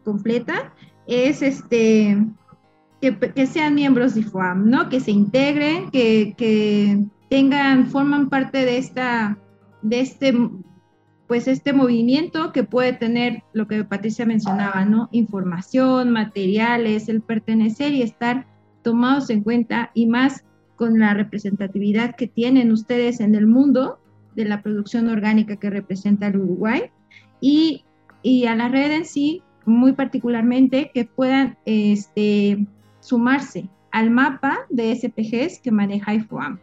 completa, 0.03 0.73
es 1.07 1.41
este, 1.41 2.17
que, 3.01 3.47
sean 3.47 3.75
miembros 3.75 4.15
de 4.15 4.21
IFOAM, 4.21 4.69
¿no? 4.69 4.89
Que 4.89 4.99
se 4.99 5.11
integren, 5.11 5.91
que, 5.91 7.05
tengan, 7.29 7.87
forman 7.87 8.29
parte 8.29 8.59
de 8.59 8.77
esta, 8.77 9.37
de 9.81 9.99
este, 9.99 10.33
pues 11.27 11.47
este 11.47 11.73
movimiento 11.73 12.51
que 12.51 12.63
puede 12.63 12.93
tener 12.93 13.43
lo 13.53 13.67
que 13.67 13.83
Patricia 13.83 14.25
mencionaba, 14.25 14.85
¿no? 14.85 15.09
Información, 15.11 16.11
materiales, 16.11 17.09
el 17.09 17.21
pertenecer 17.21 17.93
y 17.93 18.01
estar 18.01 18.47
tomados 18.83 19.29
en 19.29 19.41
cuenta 19.41 19.91
y 19.93 20.05
más 20.05 20.43
con 20.75 20.99
la 20.99 21.13
representatividad 21.13 22.15
que 22.15 22.27
tienen 22.27 22.71
ustedes 22.71 23.19
en 23.19 23.35
el 23.35 23.47
mundo 23.47 23.99
de 24.35 24.45
la 24.45 24.61
producción 24.61 25.09
orgánica 25.09 25.55
que 25.55 25.69
representa 25.69 26.27
el 26.27 26.37
Uruguay 26.37 26.83
y, 27.39 27.85
y 28.21 28.45
a 28.45 28.55
la 28.55 28.67
red 28.67 28.91
en 28.91 29.05
sí 29.05 29.41
muy 29.65 29.93
particularmente 29.93 30.91
que 30.93 31.05
puedan 31.05 31.57
este, 31.65 32.67
sumarse 32.99 33.69
al 33.91 34.11
mapa 34.11 34.59
de 34.69 34.95
SPGs 34.95 35.59
que 35.59 35.71
maneja 35.71 36.13
IFOAM. 36.13 36.59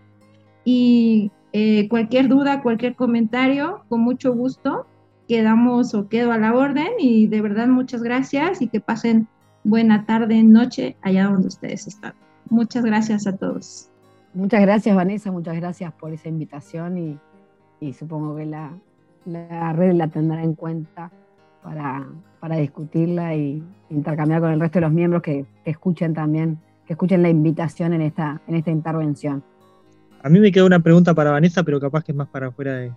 Y 0.64 1.32
eh, 1.52 1.88
cualquier 1.88 2.28
duda, 2.28 2.62
cualquier 2.62 2.94
comentario, 2.94 3.84
con 3.88 4.00
mucho 4.00 4.34
gusto 4.34 4.86
quedamos 5.28 5.94
o 5.94 6.08
quedo 6.08 6.32
a 6.32 6.38
la 6.38 6.54
orden 6.54 6.90
y 6.98 7.26
de 7.26 7.40
verdad 7.40 7.68
muchas 7.68 8.02
gracias 8.02 8.60
y 8.60 8.68
que 8.68 8.80
pasen 8.80 9.28
buena 9.64 10.04
tarde, 10.04 10.42
noche 10.42 10.96
allá 11.00 11.24
donde 11.24 11.48
ustedes 11.48 11.86
están. 11.86 12.14
Muchas 12.50 12.84
gracias 12.84 13.26
a 13.26 13.36
todos. 13.36 13.91
Muchas 14.34 14.62
gracias 14.62 14.96
Vanessa, 14.96 15.30
muchas 15.30 15.56
gracias 15.56 15.92
por 15.92 16.12
esa 16.12 16.28
invitación 16.28 16.96
y, 16.98 17.18
y 17.80 17.92
supongo 17.92 18.36
que 18.36 18.46
la, 18.46 18.72
la 19.26 19.72
red 19.72 19.92
la 19.92 20.08
tendrá 20.08 20.42
en 20.42 20.54
cuenta 20.54 21.10
para, 21.62 22.06
para 22.40 22.56
discutirla 22.56 23.34
y 23.34 23.62
intercambiar 23.90 24.40
con 24.40 24.52
el 24.52 24.60
resto 24.60 24.78
de 24.78 24.82
los 24.82 24.92
miembros 24.92 25.22
que, 25.22 25.44
escuchen 25.64 26.14
también, 26.14 26.58
que 26.86 26.94
escuchen 26.94 27.22
la 27.22 27.28
invitación 27.28 27.92
en 27.92 28.02
esta, 28.02 28.40
en 28.48 28.56
esta 28.56 28.70
intervención. 28.70 29.44
A 30.22 30.28
mí 30.28 30.40
me 30.40 30.52
quedó 30.52 30.66
una 30.66 30.80
pregunta 30.80 31.14
para 31.14 31.30
Vanessa, 31.30 31.62
pero 31.62 31.80
capaz 31.80 32.04
que 32.04 32.12
es 32.12 32.16
más 32.16 32.28
para 32.28 32.50
fuera 32.50 32.76
de, 32.76 32.92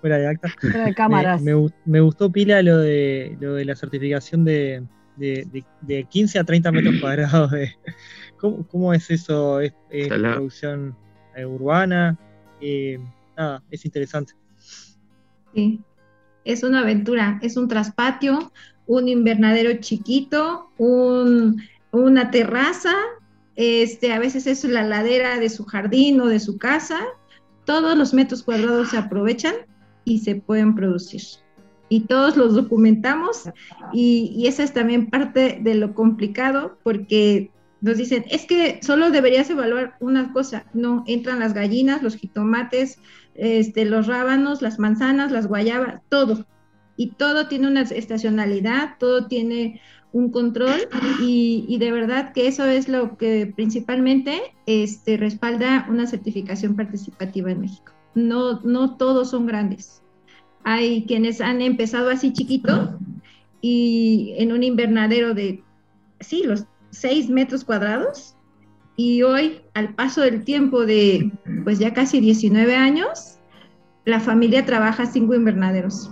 fuera 0.00 0.18
de 0.18 0.28
acta. 0.28 0.48
Fuera 0.60 0.84
de 0.84 0.94
cámaras. 0.94 1.42
Me, 1.42 2.00
gustó 2.00 2.30
pila 2.30 2.62
lo 2.62 2.78
de, 2.78 3.36
lo 3.40 3.54
de 3.54 3.64
la 3.64 3.76
certificación 3.76 4.44
de, 4.44 4.84
de, 5.16 6.06
15 6.08 6.38
a 6.38 6.44
30 6.44 6.72
metros 6.72 6.94
cuadrados. 7.00 7.50
De, 7.50 7.70
¿cómo, 8.40 8.94
es 8.94 9.10
eso? 9.10 9.60
¿Es, 9.60 9.72
producción 10.08 10.96
eh, 11.36 11.44
urbana? 11.44 12.18
Eh, 12.60 12.98
nada, 13.36 13.62
es 13.70 13.84
interesante. 13.84 14.32
Sí, 15.54 15.80
es 16.44 16.62
una 16.62 16.80
aventura, 16.80 17.38
es 17.42 17.56
un 17.56 17.68
traspatio, 17.68 18.52
un 18.86 19.08
invernadero 19.08 19.80
chiquito, 19.80 20.70
una 20.78 22.30
terraza, 22.30 22.94
este, 23.56 24.12
a 24.12 24.18
veces 24.18 24.46
es 24.46 24.64
la 24.64 24.82
ladera 24.82 25.38
de 25.38 25.50
su 25.50 25.64
jardín 25.64 26.20
o 26.20 26.26
de 26.26 26.40
su 26.40 26.56
casa, 26.56 26.98
todos 27.64 27.96
los 27.96 28.14
metros 28.14 28.42
cuadrados 28.42 28.90
se 28.90 28.96
aprovechan 28.96 29.54
y 30.04 30.20
se 30.20 30.36
pueden 30.36 30.74
producir. 30.74 31.22
Y 31.88 32.02
todos 32.02 32.36
los 32.36 32.54
documentamos 32.54 33.50
y, 33.92 34.32
y 34.36 34.46
esa 34.46 34.62
es 34.62 34.72
también 34.72 35.10
parte 35.10 35.58
de 35.60 35.74
lo 35.74 35.92
complicado 35.92 36.78
porque 36.84 37.50
nos 37.80 37.96
dicen, 37.96 38.24
es 38.30 38.44
que 38.46 38.80
solo 38.82 39.10
deberías 39.10 39.48
evaluar 39.50 39.96
una 40.00 40.32
cosa, 40.32 40.64
no, 40.74 41.04
entran 41.06 41.40
las 41.40 41.54
gallinas, 41.54 42.02
los 42.02 42.16
jitomates, 42.16 42.98
este, 43.34 43.84
los 43.84 44.06
rábanos, 44.06 44.60
las 44.62 44.78
manzanas, 44.78 45.32
las 45.32 45.46
guayabas, 45.46 46.00
todo. 46.08 46.46
Y 46.96 47.12
todo 47.12 47.48
tiene 47.48 47.68
una 47.68 47.82
estacionalidad, 47.82 48.96
todo 48.98 49.26
tiene 49.26 49.80
un 50.12 50.30
control 50.30 50.88
y, 51.22 51.76
de 51.78 51.92
verdad 51.92 52.32
que 52.32 52.48
eso 52.48 52.64
es 52.66 52.88
lo 52.88 53.16
que 53.16 53.50
principalmente 53.54 54.40
este, 54.66 55.16
respalda 55.16 55.86
una 55.88 56.06
certificación 56.06 56.76
participativa 56.76 57.50
en 57.50 57.60
México. 57.60 57.92
No, 58.14 58.60
no 58.60 58.96
todos 58.96 59.30
son 59.30 59.46
grandes. 59.46 60.02
Hay 60.64 61.06
quienes 61.06 61.40
han 61.40 61.62
empezado 61.62 62.10
así 62.10 62.32
chiquito 62.32 62.98
y 63.62 64.34
en 64.36 64.52
un 64.52 64.62
invernadero 64.62 65.32
de 65.32 65.62
sí, 66.18 66.42
los 66.44 66.66
6 66.90 67.30
metros 67.30 67.64
cuadrados. 67.64 68.36
Y 68.96 69.22
hoy, 69.22 69.62
al 69.74 69.94
paso 69.94 70.20
del 70.20 70.44
tiempo 70.44 70.84
de, 70.84 71.32
pues 71.64 71.78
ya 71.78 71.94
casi 71.94 72.20
19 72.20 72.76
años, 72.76 73.38
la 74.04 74.20
familia 74.20 74.66
trabaja 74.66 75.06
cinco 75.06 75.34
invernaderos, 75.34 76.10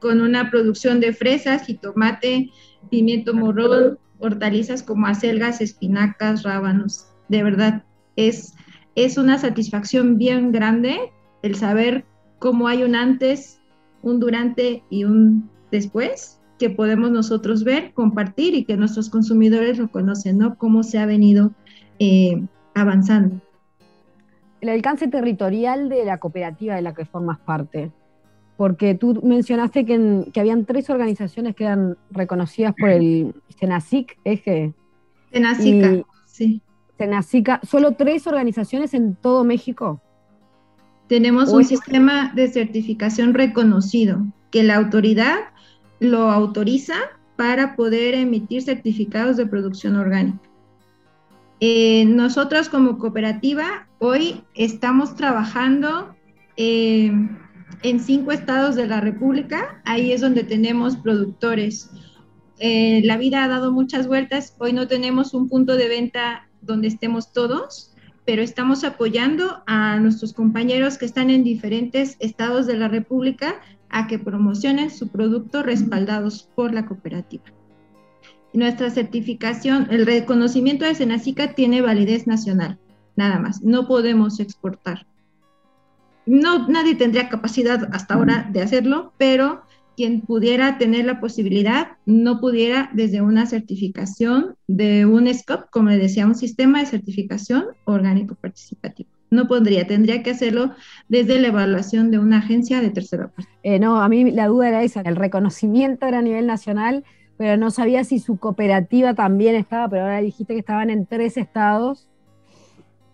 con 0.00 0.20
una 0.20 0.50
producción 0.50 1.00
de 1.00 1.12
fresas, 1.14 1.64
jitomate, 1.64 2.50
pimiento 2.90 3.32
morrón, 3.32 3.98
hortalizas 4.18 4.82
como 4.82 5.06
acelgas, 5.06 5.60
espinacas, 5.60 6.42
rábanos. 6.42 7.06
De 7.28 7.42
verdad, 7.42 7.84
es, 8.16 8.54
es 8.96 9.16
una 9.16 9.38
satisfacción 9.38 10.18
bien 10.18 10.52
grande 10.52 11.12
el 11.42 11.54
saber 11.54 12.04
cómo 12.38 12.68
hay 12.68 12.82
un 12.82 12.94
antes, 12.96 13.60
un 14.02 14.20
durante 14.20 14.82
y 14.90 15.04
un 15.04 15.48
después 15.70 16.38
que 16.58 16.70
podemos 16.70 17.10
nosotros 17.10 17.64
ver, 17.64 17.92
compartir 17.92 18.54
y 18.54 18.64
que 18.64 18.76
nuestros 18.76 19.10
consumidores 19.10 19.78
lo 19.78 19.90
conocen, 19.90 20.38
¿no? 20.38 20.56
Cómo 20.56 20.82
se 20.82 20.98
ha 20.98 21.06
venido 21.06 21.52
eh, 21.98 22.42
avanzando. 22.74 23.40
El 24.60 24.68
alcance 24.68 25.08
territorial 25.08 25.88
de 25.88 26.04
la 26.04 26.18
cooperativa 26.18 26.74
de 26.74 26.82
la 26.82 26.94
que 26.94 27.04
formas 27.04 27.38
parte, 27.38 27.90
porque 28.56 28.94
tú 28.94 29.20
mencionaste 29.22 29.84
que, 29.84 30.26
que 30.32 30.40
habían 30.40 30.64
tres 30.64 30.88
organizaciones 30.90 31.54
que 31.54 31.64
eran 31.64 31.96
reconocidas 32.10 32.74
por 32.78 32.88
el 32.88 33.34
Senacic, 33.58 34.18
eje. 34.24 34.72
Senacica, 35.32 36.02
sí. 36.24 36.62
Senacica, 36.96 37.60
¿solo 37.64 37.92
tres 37.92 38.26
organizaciones 38.26 38.94
en 38.94 39.16
todo 39.16 39.44
México? 39.44 40.00
Tenemos 41.08 41.52
un 41.52 41.64
sistema 41.64 42.32
de 42.34 42.48
certificación 42.48 43.34
reconocido 43.34 44.22
que 44.50 44.62
la 44.62 44.76
autoridad 44.76 45.36
lo 46.04 46.30
autoriza 46.30 46.94
para 47.36 47.76
poder 47.76 48.14
emitir 48.14 48.62
certificados 48.62 49.36
de 49.36 49.46
producción 49.46 49.96
orgánica. 49.96 50.40
Eh, 51.60 52.04
nosotros 52.04 52.68
como 52.68 52.98
cooperativa 52.98 53.88
hoy 53.98 54.42
estamos 54.54 55.16
trabajando 55.16 56.14
eh, 56.56 57.12
en 57.82 58.00
cinco 58.00 58.32
estados 58.32 58.76
de 58.76 58.86
la 58.86 59.00
República, 59.00 59.80
ahí 59.84 60.12
es 60.12 60.20
donde 60.20 60.44
tenemos 60.44 60.96
productores. 60.96 61.90
Eh, 62.58 63.02
la 63.04 63.16
vida 63.16 63.44
ha 63.44 63.48
dado 63.48 63.72
muchas 63.72 64.06
vueltas, 64.06 64.54
hoy 64.58 64.72
no 64.72 64.86
tenemos 64.88 65.34
un 65.34 65.48
punto 65.48 65.76
de 65.76 65.88
venta 65.88 66.48
donde 66.60 66.88
estemos 66.88 67.32
todos, 67.32 67.94
pero 68.24 68.42
estamos 68.42 68.84
apoyando 68.84 69.62
a 69.66 69.98
nuestros 69.98 70.32
compañeros 70.32 70.98
que 70.98 71.04
están 71.04 71.30
en 71.30 71.44
diferentes 71.44 72.16
estados 72.20 72.66
de 72.66 72.76
la 72.76 72.88
República 72.88 73.56
a 73.94 74.08
que 74.08 74.18
promocionen 74.18 74.90
su 74.90 75.08
producto 75.08 75.62
respaldados 75.62 76.50
por 76.56 76.74
la 76.74 76.84
cooperativa. 76.84 77.44
Nuestra 78.52 78.90
certificación, 78.90 79.86
el 79.90 80.04
reconocimiento 80.04 80.84
de 80.84 80.96
Senacica 80.96 81.54
tiene 81.54 81.80
validez 81.80 82.26
nacional, 82.26 82.78
nada 83.14 83.38
más, 83.38 83.62
no 83.62 83.86
podemos 83.86 84.40
exportar. 84.40 85.06
No, 86.26 86.66
nadie 86.68 86.96
tendría 86.96 87.28
capacidad 87.28 87.88
hasta 87.92 88.14
ahora 88.14 88.48
de 88.52 88.62
hacerlo, 88.62 89.12
pero 89.16 89.62
quien 89.96 90.22
pudiera 90.22 90.76
tener 90.76 91.04
la 91.04 91.20
posibilidad 91.20 91.92
no 92.04 92.40
pudiera 92.40 92.90
desde 92.94 93.22
una 93.22 93.46
certificación 93.46 94.56
de 94.66 95.06
un 95.06 95.32
SCOP, 95.32 95.70
como 95.70 95.90
le 95.90 95.98
decía, 95.98 96.26
un 96.26 96.34
sistema 96.34 96.80
de 96.80 96.86
certificación 96.86 97.66
orgánico 97.84 98.34
participativo. 98.34 99.13
No 99.34 99.48
podría, 99.48 99.86
tendría 99.86 100.22
que 100.22 100.30
hacerlo 100.30 100.72
desde 101.08 101.40
la 101.40 101.48
evaluación 101.48 102.10
de 102.10 102.18
una 102.18 102.38
agencia 102.38 102.80
de 102.80 102.90
tercera 102.90 103.28
parte. 103.28 103.50
Eh, 103.62 103.78
no, 103.78 104.00
a 104.00 104.08
mí 104.08 104.30
la 104.30 104.46
duda 104.46 104.68
era 104.68 104.82
esa, 104.82 105.00
el 105.02 105.16
reconocimiento 105.16 106.06
era 106.06 106.18
a 106.18 106.22
nivel 106.22 106.46
nacional, 106.46 107.04
pero 107.36 107.56
no 107.56 107.70
sabía 107.70 108.04
si 108.04 108.18
su 108.18 108.36
cooperativa 108.36 109.14
también 109.14 109.56
estaba, 109.56 109.88
pero 109.88 110.02
ahora 110.02 110.20
dijiste 110.20 110.54
que 110.54 110.60
estaban 110.60 110.90
en 110.90 111.06
tres 111.06 111.36
estados, 111.36 112.08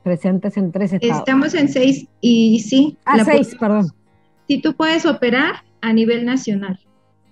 presentes 0.02 0.56
en 0.56 0.72
tres 0.72 0.92
estados. 0.92 1.18
Estamos 1.18 1.54
en 1.54 1.68
seis 1.68 2.06
y 2.20 2.60
sí. 2.60 2.98
Ah, 3.04 3.24
seis, 3.24 3.56
perdón. 3.58 3.92
Si 4.46 4.60
tú 4.60 4.74
puedes 4.74 5.06
operar 5.06 5.64
a 5.80 5.92
nivel 5.92 6.24
nacional. 6.24 6.78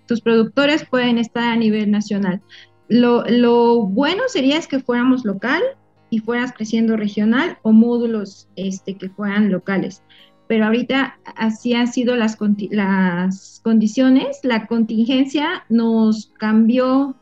Tus 0.07 0.21
productores 0.21 0.87
pueden 0.87 1.19
estar 1.19 1.45
a 1.45 1.57
nivel 1.57 1.91
nacional. 1.91 2.41
Lo, 2.89 3.83
bueno 3.87 4.23
sería 4.29 4.57
es 4.57 4.67
que 4.67 4.81
fuéramos 4.81 5.25
local 5.25 5.63
y 6.11 6.21
fueras 6.21 6.53
creciendo 6.53 6.97
regional 6.97 7.59
o 7.63 7.73
módulos 7.73 8.49
este, 8.57 8.97
que 8.97 9.09
fueran 9.09 9.51
locales. 9.51 10.03
Pero 10.47 10.67
ahorita 10.67 11.19
así 11.37 11.75
han 11.75 11.93
sido 11.93 12.17
las, 12.17 12.39
las 12.71 13.61
condiciones. 13.63 14.41
La 14.43 14.67
contingencia 14.67 15.65
nos 15.69 16.33
cambió 16.39 17.17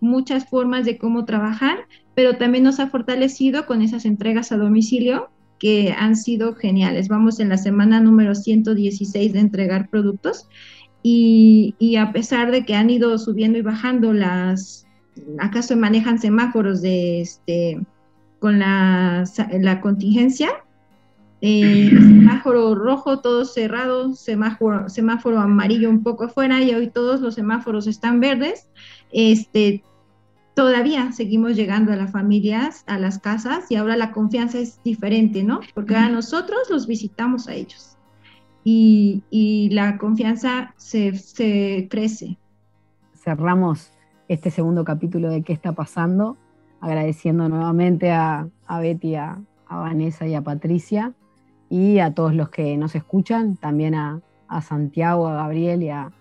muchas 0.00 0.48
formas 0.48 0.84
de 0.84 0.98
cómo 0.98 1.24
trabajar, 1.24 1.86
pero 2.14 2.36
también 2.36 2.64
nos 2.64 2.80
ha 2.80 2.88
fortalecido 2.88 3.66
con 3.66 3.82
esas 3.82 4.04
entregas 4.04 4.52
a 4.52 4.56
domicilio 4.56 5.30
que 5.58 5.94
han 5.96 6.16
sido 6.16 6.54
geniales. 6.54 7.08
Vamos 7.08 7.38
en 7.38 7.48
la 7.48 7.56
semana 7.56 8.00
número 8.00 8.34
116 8.34 9.32
de 9.32 9.38
entregar 9.38 9.88
productos 9.88 10.48
y, 11.04 11.96
a 11.96 12.12
pesar 12.12 12.50
de 12.50 12.64
que 12.64 12.74
han 12.74 12.90
ido 12.90 13.16
subiendo 13.18 13.58
y 13.58 13.62
bajando 13.62 14.12
las, 14.12 14.86
acaso 15.38 15.76
manejan 15.76 16.18
semáforos 16.18 16.82
de 16.82 17.20
este, 17.20 17.80
con 18.42 18.58
la, 18.58 19.22
la 19.60 19.80
contingencia, 19.80 20.50
eh, 21.40 21.88
semáforo 21.90 22.74
rojo 22.74 23.20
todo 23.20 23.44
cerrado, 23.44 24.14
semáforo, 24.14 24.88
semáforo 24.88 25.38
amarillo 25.38 25.88
un 25.88 26.02
poco 26.02 26.24
afuera 26.24 26.60
y 26.60 26.74
hoy 26.74 26.88
todos 26.90 27.20
los 27.20 27.36
semáforos 27.36 27.86
están 27.86 28.18
verdes. 28.18 28.68
Este, 29.12 29.84
todavía 30.54 31.12
seguimos 31.12 31.54
llegando 31.54 31.92
a 31.92 31.96
las 31.96 32.10
familias, 32.10 32.82
a 32.88 32.98
las 32.98 33.20
casas, 33.20 33.70
y 33.70 33.76
ahora 33.76 33.96
la 33.96 34.10
confianza 34.10 34.58
es 34.58 34.82
diferente, 34.82 35.44
¿no? 35.44 35.60
Porque 35.72 35.94
ahora 35.94 36.08
nosotros 36.08 36.68
los 36.68 36.88
visitamos 36.88 37.46
a 37.46 37.54
ellos 37.54 37.96
y, 38.64 39.68
la 39.72 39.98
confianza 39.98 40.74
se, 40.76 41.88
crece. 41.88 42.38
Cerramos 43.14 43.92
este 44.26 44.50
segundo 44.50 44.84
capítulo 44.84 45.30
de 45.30 45.42
qué 45.42 45.52
está 45.52 45.70
pasando, 45.70 46.36
agradeciendo 46.82 47.48
nuevamente 47.48 48.10
a, 48.10 48.48
Betty, 48.68 49.14
a, 49.14 49.40
Vanessa 49.70 50.26
y 50.26 50.34
a 50.34 50.42
Patricia 50.42 51.14
y 51.70 52.00
a 52.00 52.12
todos 52.12 52.34
los 52.34 52.50
que 52.50 52.76
nos 52.76 52.94
escuchan, 52.94 53.56
también 53.56 53.94
a, 53.94 54.20
Santiago, 54.60 55.28
a 55.28 55.36
Gabriel 55.36 55.82
y 55.82 55.88
a, 55.88 56.12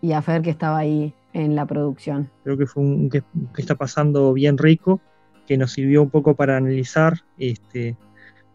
y 0.00 0.12
a 0.12 0.22
Fer 0.22 0.42
que 0.42 0.50
estaba 0.50 0.78
ahí 0.78 1.14
en 1.32 1.54
la 1.54 1.64
producción. 1.64 2.28
Creo 2.42 2.58
que 2.58 2.66
fue 2.66 2.82
un 2.82 3.08
que, 3.08 3.22
está 3.56 3.76
pasando 3.76 4.32
bien 4.32 4.58
rico, 4.58 5.00
que 5.46 5.56
nos 5.56 5.70
sirvió 5.70 6.02
un 6.02 6.10
poco 6.10 6.34
para 6.34 6.56
analizar 6.56 7.20
este, 7.38 7.96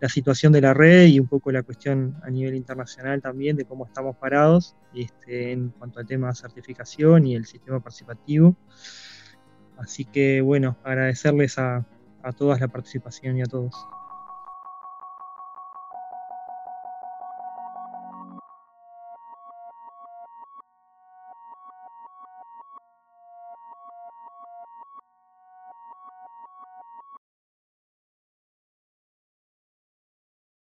la 0.01 0.09
situación 0.09 0.51
de 0.51 0.59
la 0.59 0.73
red 0.73 1.05
y 1.05 1.21
un 1.21 1.27
poco 1.27 1.51
la 1.51 1.63
cuestión 1.63 2.17
a 2.23 2.29
nivel 2.29 2.55
internacional 2.55 3.21
también 3.21 3.55
de 3.55 3.63
cómo 3.63 3.85
estamos 3.85 4.17
parados 4.17 4.75
este, 4.93 5.53
en 5.53 5.69
cuanto 5.69 5.99
al 5.99 6.07
tema 6.07 6.27
de 6.27 6.35
certificación 6.35 7.27
y 7.27 7.35
el 7.35 7.45
sistema 7.45 7.79
participativo. 7.79 8.57
Así 9.77 10.05
que 10.05 10.41
bueno, 10.41 10.77
agradecerles 10.83 11.57
a, 11.57 11.85
a 12.23 12.31
todas 12.33 12.59
la 12.59 12.67
participación 12.67 13.37
y 13.37 13.41
a 13.41 13.45
todos. 13.45 13.73